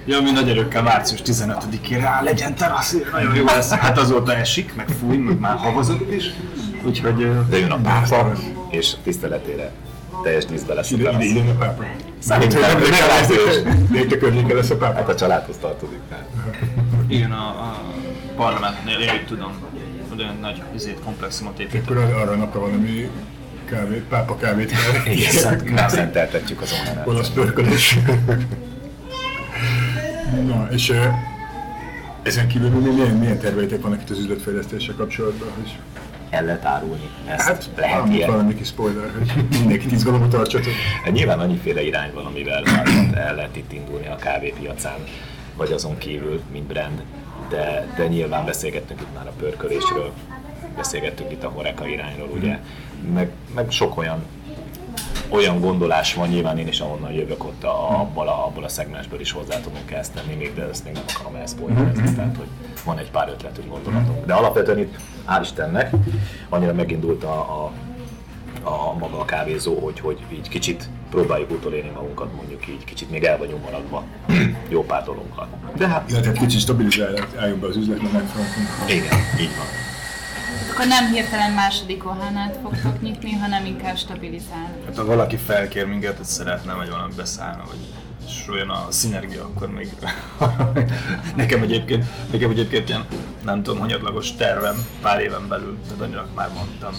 Ja, 0.05 0.21
mi 0.21 0.31
nagy 0.31 0.49
erőkkel 0.49 0.83
március 0.83 1.21
15-ére 1.25 1.99
rá 2.01 2.23
legyen 2.23 2.55
terasz, 2.55 2.97
nagyon 3.13 3.35
jó 3.35 3.45
lesz. 3.45 3.71
Hát 3.71 3.99
azóta 3.99 4.35
esik, 4.35 4.75
meg 4.77 4.89
fúj, 5.01 5.17
meg 5.17 5.39
már 5.41 5.57
havazott 5.57 6.13
is. 6.13 6.25
Úgyhogy 6.85 7.31
De 7.51 7.59
jön 7.59 7.71
a 7.71 7.77
pápa, 7.77 8.33
és 8.71 8.93
tiszteletére 9.03 9.73
teljes 10.23 10.45
díszbe 10.45 10.75
lesz 10.75 10.91
a 10.91 10.95
Ide, 10.95 11.03
ide, 11.03 11.11
terasz. 11.11 11.27
ide 11.31 11.51
a 11.51 11.55
pápa. 11.55 11.85
Szerintem 12.19 12.61
Nem, 12.61 12.71
nem 12.71 12.81
de 12.81 12.97
családos. 12.97 13.63
de 13.91 13.99
itt 13.99 14.13
a 14.13 14.19
környéken 14.19 14.57
lesz 14.57 14.71
a 14.71 14.77
pápa. 14.77 14.95
Hát 14.97 15.09
a 15.09 15.15
családhoz 15.15 15.57
tartozik. 15.61 15.99
Tehát. 16.09 16.27
Igen, 17.09 17.33
a, 17.33 17.47
a 17.49 17.83
parlamentnél 18.37 18.99
én 18.99 19.11
úgy 19.13 19.27
tudom, 19.27 19.53
olyan 20.19 20.37
nagy 20.41 20.63
izét, 20.75 20.99
komplexumot 21.05 21.59
épít. 21.59 21.83
Akkor 21.83 21.97
arra 21.97 22.31
a 22.31 22.35
napra 22.37 22.61
valami 22.61 23.11
kávét, 23.65 24.03
pápa 24.03 24.37
kávét 24.37 24.71
kell. 24.71 25.13
Igen, 25.13 25.31
szent- 25.31 25.71
nem 25.71 25.89
szenteltetjük 25.89 26.61
az 26.61 26.73
onnan. 26.89 27.05
Olasz 27.07 27.29
pörkölés. 27.31 27.99
Na, 30.47 30.69
és 30.71 30.91
ö, 30.91 31.05
ezen 32.23 32.49
kívül 32.49 32.69
mi- 32.71 32.91
milyen, 32.91 33.17
milyen 33.17 33.39
terveitek 33.39 33.83
vannak 33.83 34.01
itt 34.01 34.11
az 34.11 34.19
üzletfejlesztéssel 34.19 34.95
kapcsolatban? 34.95 35.49
Hogy, 35.55 35.77
El 36.31 36.45
lehet 36.45 36.65
árulni. 36.65 37.09
Ezt 37.27 37.41
hát, 37.47 37.69
lehet 37.77 38.09
ilyen. 38.09 38.31
valami 38.31 38.55
kis 38.55 38.67
spoiler, 38.69 39.11
hogy 39.19 39.45
mindenkit 39.59 39.93
izgalomba 39.93 40.29
tartsatok. 40.29 40.73
Hát 41.05 41.13
Nyilván 41.13 41.41
annyiféle 41.41 41.83
irány 41.83 42.11
van, 42.15 42.25
amivel 42.27 42.63
már 42.67 42.87
el 43.15 43.35
lehet 43.35 43.57
itt 43.57 43.73
indulni 43.73 44.07
a 44.07 44.17
kávépiacán, 44.17 44.97
vagy 45.57 45.73
azon 45.73 45.99
kívül, 45.99 46.41
mint 46.53 46.67
brand, 46.67 47.03
de, 47.49 47.95
de 47.97 48.07
nyilván 48.07 48.45
beszélgettünk 48.45 49.01
itt 49.01 49.15
már 49.15 49.27
a 49.27 49.33
pörkölésről, 49.39 50.13
beszélgettünk 50.77 51.31
itt 51.31 51.45
a 51.45 51.49
horeka 51.49 51.87
irányról, 51.87 52.29
ugye, 52.29 52.59
meg, 53.13 53.31
meg 53.55 53.71
sok 53.71 53.99
olyan 53.99 54.25
olyan 55.29 55.61
gondolás 55.61 56.15
van, 56.15 56.29
nyilván 56.29 56.59
én 56.59 56.69
is 56.69 56.81
ahonnan 56.81 57.13
jövök 57.13 57.45
ott 57.45 57.65
a, 57.65 58.01
abból, 58.01 58.29
a, 58.29 58.47
abból 58.47 58.65
a 58.65 58.69
szegmensből 58.69 59.21
is 59.21 59.33
hozzá 59.33 59.61
tudunk 59.61 59.91
ezt 59.91 60.13
tenni, 60.13 60.35
még 60.35 60.55
de 60.55 60.69
ezt 60.69 60.85
még 60.85 60.93
nem 60.93 61.03
akarom 61.15 61.35
elszpoilerezni, 61.35 62.15
tehát 62.15 62.37
hogy 62.37 62.47
van 62.85 62.99
egy 62.99 63.11
pár 63.11 63.29
ötletünk, 63.29 63.69
gondolatunk. 63.69 64.27
De 64.27 64.35
alapvetően 64.35 64.79
itt, 64.79 64.97
hál' 65.29 65.41
Istennek, 65.43 65.91
annyira 66.49 66.73
megindult 66.73 67.25
a, 67.25 67.39
a 67.39 67.73
a 68.67 68.95
maga 68.99 69.19
a 69.19 69.25
kávézó, 69.25 69.79
hogy, 69.79 70.01
hogy 70.01 70.19
így 70.33 70.49
kicsit 70.49 70.89
próbáljuk 71.17 71.51
utolérni 71.51 71.91
magunkat, 71.91 72.35
mondjuk 72.35 72.69
így, 72.69 72.85
kicsit 72.85 73.11
még 73.11 73.25
el 73.25 73.39
vagyunk 73.39 73.63
maradva 73.63 74.05
jó 74.75 74.85
pár 74.85 75.05
dologgal. 75.05 75.49
De 75.77 75.89
hát 75.89 76.11
Illetve 76.11 76.31
egy 76.31 76.39
kicsit 76.39 76.61
stabilizáljon 76.61 77.61
be 77.61 77.67
az 77.67 77.77
üzletmenet 77.77 78.31
fronton. 78.31 78.89
igen, 78.89 79.19
így 79.41 79.57
van. 79.57 79.67
Akkor 80.71 80.87
nem 80.87 81.13
hirtelen 81.13 81.53
második 81.53 82.07
ohánát 82.07 82.59
fogtok 82.63 83.03
nyitni, 83.03 83.33
hanem 83.33 83.65
inkább 83.67 83.97
stabilizálni. 83.97 84.85
Hát 84.87 84.97
ha 84.97 85.05
valaki 85.05 85.37
felkér 85.37 85.87
minket, 85.87 86.17
hogy 86.17 86.27
szeretne, 86.27 86.75
vagy 86.75 86.89
valami 86.91 87.13
beszállna, 87.17 87.65
vagy 87.67 87.79
és 88.27 88.49
olyan 88.49 88.69
a 88.71 88.87
szinergia, 88.89 89.43
akkor 89.43 89.69
még 89.69 89.89
nekem 91.37 91.63
egyébként, 91.63 92.05
nekem 92.31 92.51
egyébként 92.51 92.89
ilyen, 92.89 93.05
nem 93.47 93.63
tudom, 93.63 93.81
hanyatlagos 93.81 94.35
tervem 94.35 94.87
pár 95.03 95.21
éven 95.21 95.49
belül, 95.49 95.79
de 95.99 96.05
annyira 96.05 96.27
már 96.35 96.49
mondtam, 96.55 96.93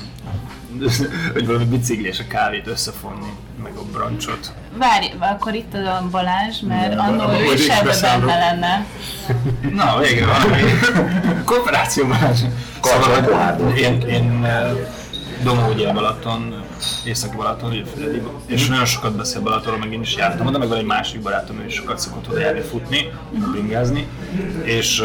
hogy 1.34 1.46
valami 1.46 1.66
bicikli 1.66 2.08
és 2.08 2.20
a 2.20 2.28
kávét 2.28 2.68
összefonni, 2.68 3.34
meg 3.64 3.76
a 3.76 3.82
brancsot. 3.92 4.54
Várj, 4.78 5.14
akkor 5.20 5.54
itt 5.54 5.74
a 5.74 6.08
Balázs, 6.12 6.60
mert 6.60 6.96
Nem, 6.96 7.00
annól 7.00 7.34
ő 7.34 7.54
is 7.54 7.68
ebbe 7.68 7.98
benne 8.02 8.38
lenne. 8.38 8.86
Na, 9.74 10.00
végre 10.00 10.26
valami 10.26 10.62
kooperációban. 11.46 12.34
Szóval 12.82 13.22
Karcsony 13.22 13.76
én, 13.76 14.02
én 14.02 14.44
eh, 14.44 14.72
Domógyi 15.44 15.86
Balaton, 15.86 16.64
Északi 17.06 17.36
Balaton, 17.36 17.86
Füredi, 17.96 18.22
és 18.46 18.68
nagyon 18.68 18.86
sokat 18.86 19.16
beszél 19.16 19.42
Balatonról, 19.42 19.80
meg 19.80 19.94
én 19.94 20.02
is 20.02 20.16
jártam 20.16 20.48
oda, 20.48 20.58
meg 20.58 20.68
van 20.68 20.78
egy 20.78 20.86
másik 20.86 21.22
barátom, 21.22 21.60
ő 21.60 21.70
sokat 21.70 22.00
szokott 22.00 22.30
oda 22.30 22.40
járni 22.40 22.62
futni, 22.62 23.12
bringázni, 23.52 24.08
és, 24.64 25.04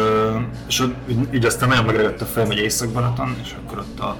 és 0.67 0.79
ott, 0.79 0.95
így, 1.33 1.45
aztán 1.45 1.69
nagyon 1.69 1.85
megragadt 1.85 2.21
a 2.21 2.25
fejem, 2.25 2.47
hogy 2.47 2.57
Észak-Balaton, 2.57 3.35
és 3.43 3.55
akkor 3.65 3.77
ott 3.77 3.99
a 3.99 4.17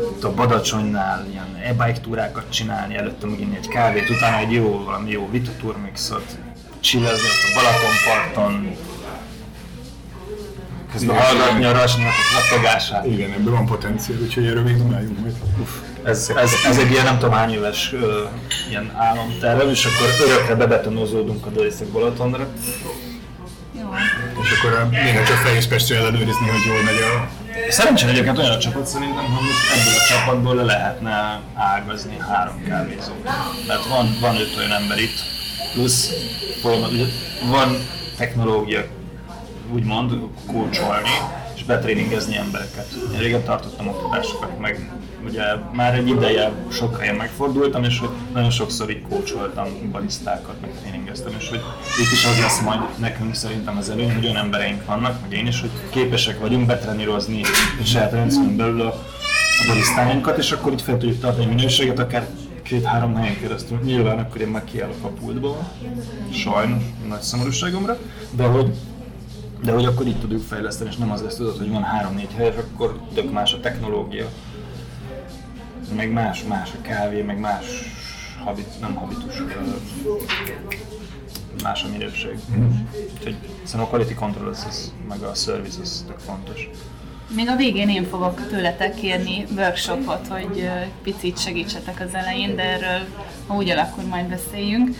ott 0.00 0.24
a 0.24 0.34
Badacsonynál 0.34 1.26
ilyen 1.30 1.56
e-bike 1.62 2.00
túrákat 2.00 2.44
csinálni, 2.50 2.96
előtte 2.96 3.26
megint 3.26 3.56
egy 3.56 3.68
kávét, 3.68 4.10
utána 4.10 4.36
egy 4.36 4.52
jó, 4.52 4.84
valami 4.84 5.10
jó 5.10 5.28
Vita 5.30 5.50
Turmixot, 5.60 6.38
chillezni 6.80 7.28
ott 7.28 7.50
a 7.50 7.60
Balatonparton, 7.60 8.76
közben 10.94 11.16
hallgatni 11.16 11.64
a 11.64 11.72
rasnynak 11.72 12.12
a 12.12 12.48
kattogását. 12.48 13.06
Igen, 13.06 13.30
ebben 13.30 13.52
van 13.52 13.66
potenciál, 13.66 14.18
úgyhogy 14.18 14.46
erről 14.46 14.62
még 14.62 14.76
dumáljunk 14.76 15.18
majd. 15.20 15.34
Ez, 16.04 16.32
ez, 16.36 16.50
ez 16.66 16.78
egy 16.78 16.90
ilyen 16.90 17.04
nem 17.04 17.18
tudom 17.18 17.34
hány 17.34 17.52
éves 17.52 17.92
ö, 17.92 18.24
ilyen 18.68 18.92
álomtervem, 18.96 19.68
és 19.68 19.84
akkor 19.84 20.26
örökre 20.26 20.54
bebetonozódunk 20.54 21.46
a 21.46 21.50
Daliszek 21.50 21.86
Balatonra. 21.86 22.46
Jó. 23.80 23.88
És 24.42 24.58
akkor 24.58 24.88
néha 24.90 25.24
csak 25.24 25.36
Fehér 25.36 25.68
Pestre 25.68 25.96
ellenőrizni, 25.96 26.48
hogy 26.48 26.64
jól 26.66 26.82
megy 26.82 27.00
a... 27.02 27.28
Szerencsére 27.70 28.10
egyébként 28.10 28.38
olyan 28.38 28.50
a 28.50 28.58
csapat 28.58 28.86
szerintem, 28.86 29.24
hogy 29.24 29.46
ebből 29.72 29.94
a 29.94 30.06
csapatból 30.08 30.54
le 30.54 30.62
lehetne 30.62 31.40
ágazni 31.54 32.16
három 32.30 32.64
kávézót. 32.68 33.24
Mert 33.66 33.86
van, 33.86 34.16
van 34.20 34.36
öt 34.36 34.56
olyan 34.58 34.72
ember 34.72 34.98
itt, 34.98 35.18
plusz 35.72 36.10
van 37.50 37.76
technológia, 38.16 38.84
úgymond, 39.72 40.12
kócsolni, 40.46 41.08
és 41.54 41.64
betréningezni 41.64 42.36
embereket. 42.36 42.86
Én 43.12 43.18
régen 43.18 43.42
tartottam 43.42 43.88
oktatásokat, 43.88 44.58
meg 44.58 44.90
ugye 45.26 45.42
már 45.72 45.94
egy 45.94 46.08
ideje 46.08 46.52
sok 46.70 46.98
helyen 46.98 47.14
megfordultam, 47.14 47.84
és 47.84 47.98
hogy 47.98 48.08
nagyon 48.32 48.50
sokszor 48.50 48.90
így 48.90 49.02
kócsoltam 49.08 49.68
barisztákat, 49.92 50.60
meg 50.60 50.70
tréningeztem, 50.80 51.32
és 51.38 51.48
hogy 51.48 51.60
itt 52.00 52.12
is 52.12 52.24
az 52.24 52.40
lesz 52.40 52.60
majd 52.60 52.80
nekünk 52.98 53.34
szerintem 53.34 53.76
az 53.76 53.90
előny, 53.90 54.14
hogy 54.14 54.24
olyan 54.24 54.36
embereink 54.36 54.84
vannak, 54.86 55.20
meg 55.20 55.38
én 55.38 55.46
is, 55.46 55.60
hogy 55.60 55.70
képesek 55.90 56.40
vagyunk 56.40 56.66
betrenírozni 56.66 57.40
a 57.80 57.84
saját 57.84 58.12
rendszerünk 58.12 58.56
belül 58.56 58.80
a, 58.80 58.94
a 60.24 60.30
és 60.36 60.52
akkor 60.52 60.72
itt 60.72 60.80
fel 60.80 60.98
tudjuk 60.98 61.20
tartani 61.20 61.46
minőséget, 61.46 61.98
akár 61.98 62.26
két-három 62.62 63.14
helyen 63.14 63.40
keresztül. 63.40 63.78
Nyilván 63.84 64.18
akkor 64.18 64.40
én 64.40 64.48
meg 64.48 64.64
kiállok 64.64 65.04
a 65.04 65.08
pultból, 65.08 65.68
sajnos, 66.32 66.82
nagy 67.08 67.20
szomorúságomra, 67.20 67.98
de 68.30 68.44
hogy 68.44 68.74
de 69.64 69.72
hogy 69.72 69.84
akkor 69.84 70.06
itt 70.06 70.20
tudjuk 70.20 70.42
fejleszteni, 70.42 70.90
és 70.90 70.96
nem 70.96 71.10
az 71.10 71.22
lesz 71.22 71.36
tudod, 71.36 71.58
hogy 71.58 71.70
van 71.70 71.82
három-négy 71.82 72.32
hely, 72.36 72.48
és 72.48 72.54
akkor 72.56 73.00
tök 73.14 73.32
más 73.32 73.52
a 73.52 73.60
technológia, 73.60 74.28
meg 75.96 76.12
más, 76.12 76.42
más 76.42 76.70
a 76.72 76.80
kávé, 76.82 77.22
meg 77.22 77.38
más 77.38 77.64
habit, 78.44 78.80
nem 78.80 78.94
habitus, 78.94 79.42
más 81.62 81.84
a 81.84 81.88
minőség. 81.88 82.38
Úgyhogy 83.18 83.36
szerintem 83.62 83.80
a 83.80 83.86
quality 83.86 84.14
control 84.14 84.48
az, 84.48 84.64
az, 84.68 84.92
meg 85.08 85.22
a 85.22 85.34
service 85.34 85.80
az 85.80 86.04
tök 86.06 86.18
fontos. 86.18 86.70
Még 87.34 87.48
a 87.48 87.56
végén 87.56 87.88
én 87.88 88.04
fogok 88.04 88.46
tőletek 88.48 88.94
kérni 88.94 89.44
workshopot, 89.56 90.26
hogy 90.28 90.70
picit 91.02 91.38
segítsetek 91.38 92.00
az 92.00 92.14
elején, 92.14 92.56
de 92.56 92.62
erről, 92.62 93.06
ha 93.46 93.54
úgy 93.54 93.70
alakul, 93.70 94.04
majd 94.04 94.26
beszéljünk. 94.26 94.96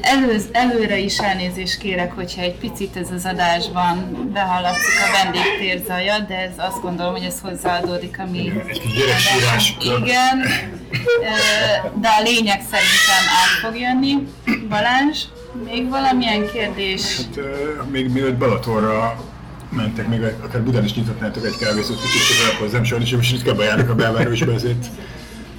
Előz, 0.00 0.44
előre 0.52 0.98
is 0.98 1.18
elnézést 1.18 1.78
kérek, 1.78 2.12
hogyha 2.12 2.42
egy 2.42 2.54
picit 2.54 2.96
ez 2.96 3.10
az 3.10 3.24
adásban 3.24 4.28
behallatszik 4.32 4.94
a 5.08 5.22
vendégtér 5.22 5.82
zaja, 5.86 6.18
de 6.18 6.38
ez 6.38 6.52
azt 6.56 6.80
gondolom, 6.80 7.12
hogy 7.12 7.24
ez 7.24 7.40
hozzáadódik 7.40 8.18
a 8.18 8.30
mi... 8.30 8.52
Gyereksírás. 8.96 9.76
Igen, 9.80 10.38
de 12.00 12.08
a 12.08 12.22
lényeg 12.22 12.60
szerintem 12.60 13.22
át 13.42 13.60
fog 13.62 13.80
jönni. 13.80 14.28
Balázs, 14.68 15.22
még 15.64 15.88
valamilyen 15.88 16.50
kérdés? 16.52 17.16
Hát, 17.16 17.90
még 17.90 18.08
mielőtt 18.12 18.36
Balatonra 18.36 19.24
mentek, 19.68 20.08
még 20.08 20.22
akár 20.22 20.62
Budán 20.62 20.84
is 20.84 20.94
nyithatnátok 20.94 21.46
egy 21.46 21.56
kávézót, 21.56 22.02
kicsit 22.02 22.26
közelebb 22.28 22.60
hozzám, 22.60 22.84
sajnos 22.84 23.10
most 23.10 23.30
ritkán 23.30 23.56
bejárnak 23.56 23.90
a 23.90 23.94
belvárosba, 23.94 24.52
ezért 24.52 24.86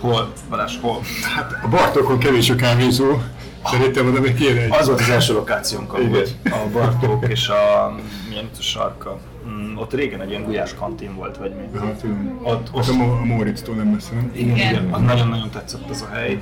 Hol? 0.04 0.34
Balázs, 0.50 0.78
hol? 0.82 1.02
hát 1.36 1.52
a 1.64 1.68
Bartókon 1.68 2.18
kevés 2.20 2.50
a 2.50 2.56
kávézó, 2.56 3.22
szerintem 3.66 4.08
oda 4.08 4.20
még 4.20 4.34
kéne 4.36 4.62
egy... 4.62 4.72
Az 4.72 4.88
volt 4.88 5.00
az 5.00 5.10
első 5.10 5.34
lokációnk 5.34 5.94
amúgy, 5.94 6.36
a 6.44 6.70
Bartók 6.74 7.28
és 7.28 7.48
a... 7.48 7.96
milyen 8.30 8.44
itt 8.44 8.58
a 8.58 8.62
sarka? 8.62 9.20
Mm, 9.48 9.78
ott 9.78 9.94
régen 9.94 10.22
egy 10.22 10.30
ilyen 10.30 10.44
gulyás 10.44 10.74
kantin 10.80 11.16
volt, 11.16 11.38
vagy 11.38 11.52
mi. 11.56 11.80
Hát, 11.80 11.94
tudom. 11.94 12.40
Ott, 12.44 12.70
Ott 12.72 12.90
ott 12.90 13.00
a, 13.00 13.04
a 13.20 13.26
Mórictól 13.26 13.76
nem 13.76 13.88
messze, 13.88 14.14
nem? 14.14 14.32
igen, 14.34 14.56
Igen. 14.56 14.88
igen, 14.88 15.02
nagyon-nagyon 15.02 15.50
tetszett 15.50 15.90
az 15.90 16.06
a 16.12 16.16
hely. 16.16 16.42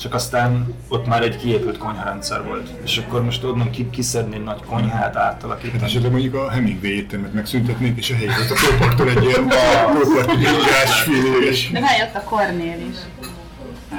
Csak 0.00 0.14
aztán 0.14 0.74
ott 0.88 1.06
már 1.06 1.22
egy 1.22 1.36
kiépült 1.36 1.78
konyharendszer 1.78 2.44
volt. 2.44 2.68
És 2.84 2.98
akkor 2.98 3.24
most 3.24 3.44
onnan 3.44 3.70
ki, 3.70 3.90
kiszedni 3.90 4.34
egy 4.34 4.44
nagy 4.44 4.60
konyhát 4.66 5.02
Hát 5.02 5.16
átalakítani. 5.16 5.82
esetleg 5.84 6.10
mondjuk 6.10 6.34
a 6.34 6.50
Hemingway 6.50 6.90
éttermet 6.90 7.32
megszüntetnék, 7.32 7.98
és 7.98 8.10
a 8.10 8.14
helyi 8.14 8.28
ott 8.28 8.50
a 8.50 8.54
Kóparktól 8.68 9.08
egy 9.08 9.24
ilyen 9.24 9.48
Kóparti 9.94 10.36
gyógyás 10.36 11.02
filés. 11.02 11.70
De 11.70 11.80
ott 11.80 12.14
a 12.14 12.22
Kornél 12.24 12.78
is. 12.90 12.96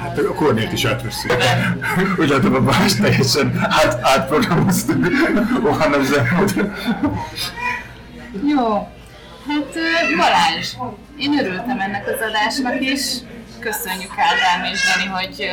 Hát 0.02 0.18
a 0.18 0.34
Kornélt 0.34 0.72
is 0.72 0.84
átveszik. 0.84 1.32
Úgy 2.18 2.28
látom, 2.28 2.54
a 2.54 2.60
Balázs 2.60 2.94
teljesen 2.94 3.66
át, 3.68 3.98
átprogramoztuk. 4.02 5.06
Hanem 5.78 6.04
zsebben. 6.04 6.74
Jó. 8.48 8.88
Hát 9.48 9.74
Balázs, 10.16 10.72
én 11.16 11.38
örültem 11.38 11.80
ennek 11.80 12.06
az 12.06 12.28
adásnak 12.28 12.80
is. 12.80 13.02
Köszönjük 13.60 14.10
Ádám 14.16 14.72
és 14.72 14.80
Dani, 14.88 15.06
hogy 15.18 15.48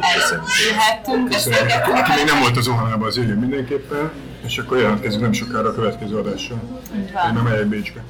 eljöhettünk, 0.00 1.28
beszélgettünk. 1.28 1.96
Aki 1.96 2.12
még 2.16 2.24
nem 2.24 2.40
volt 2.40 2.56
az 2.56 2.68
Ohanában, 2.68 3.08
az 3.08 3.16
jöjjön 3.16 3.38
mindenképpen, 3.38 4.10
és 4.46 4.58
akkor 4.58 4.78
jelentkezünk 4.78 5.22
nem 5.22 5.32
sokára 5.32 5.68
a 5.68 5.74
következő 5.74 6.16
adással. 6.18 6.60
Így 6.96 7.06
Én 7.06 7.10
van. 7.12 7.34
nem 7.34 7.42
megyek 7.42 7.66
Bécsbe. 7.66 8.00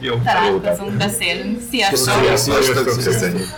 Jó. 0.00 0.14
Találkozunk, 0.24 0.92
beszélünk. 0.92 1.60
Sziasztok! 1.70 1.98
Sziasztok. 1.98 2.62
Sziasztok. 2.62 3.04
Köszönjük. 3.04 3.48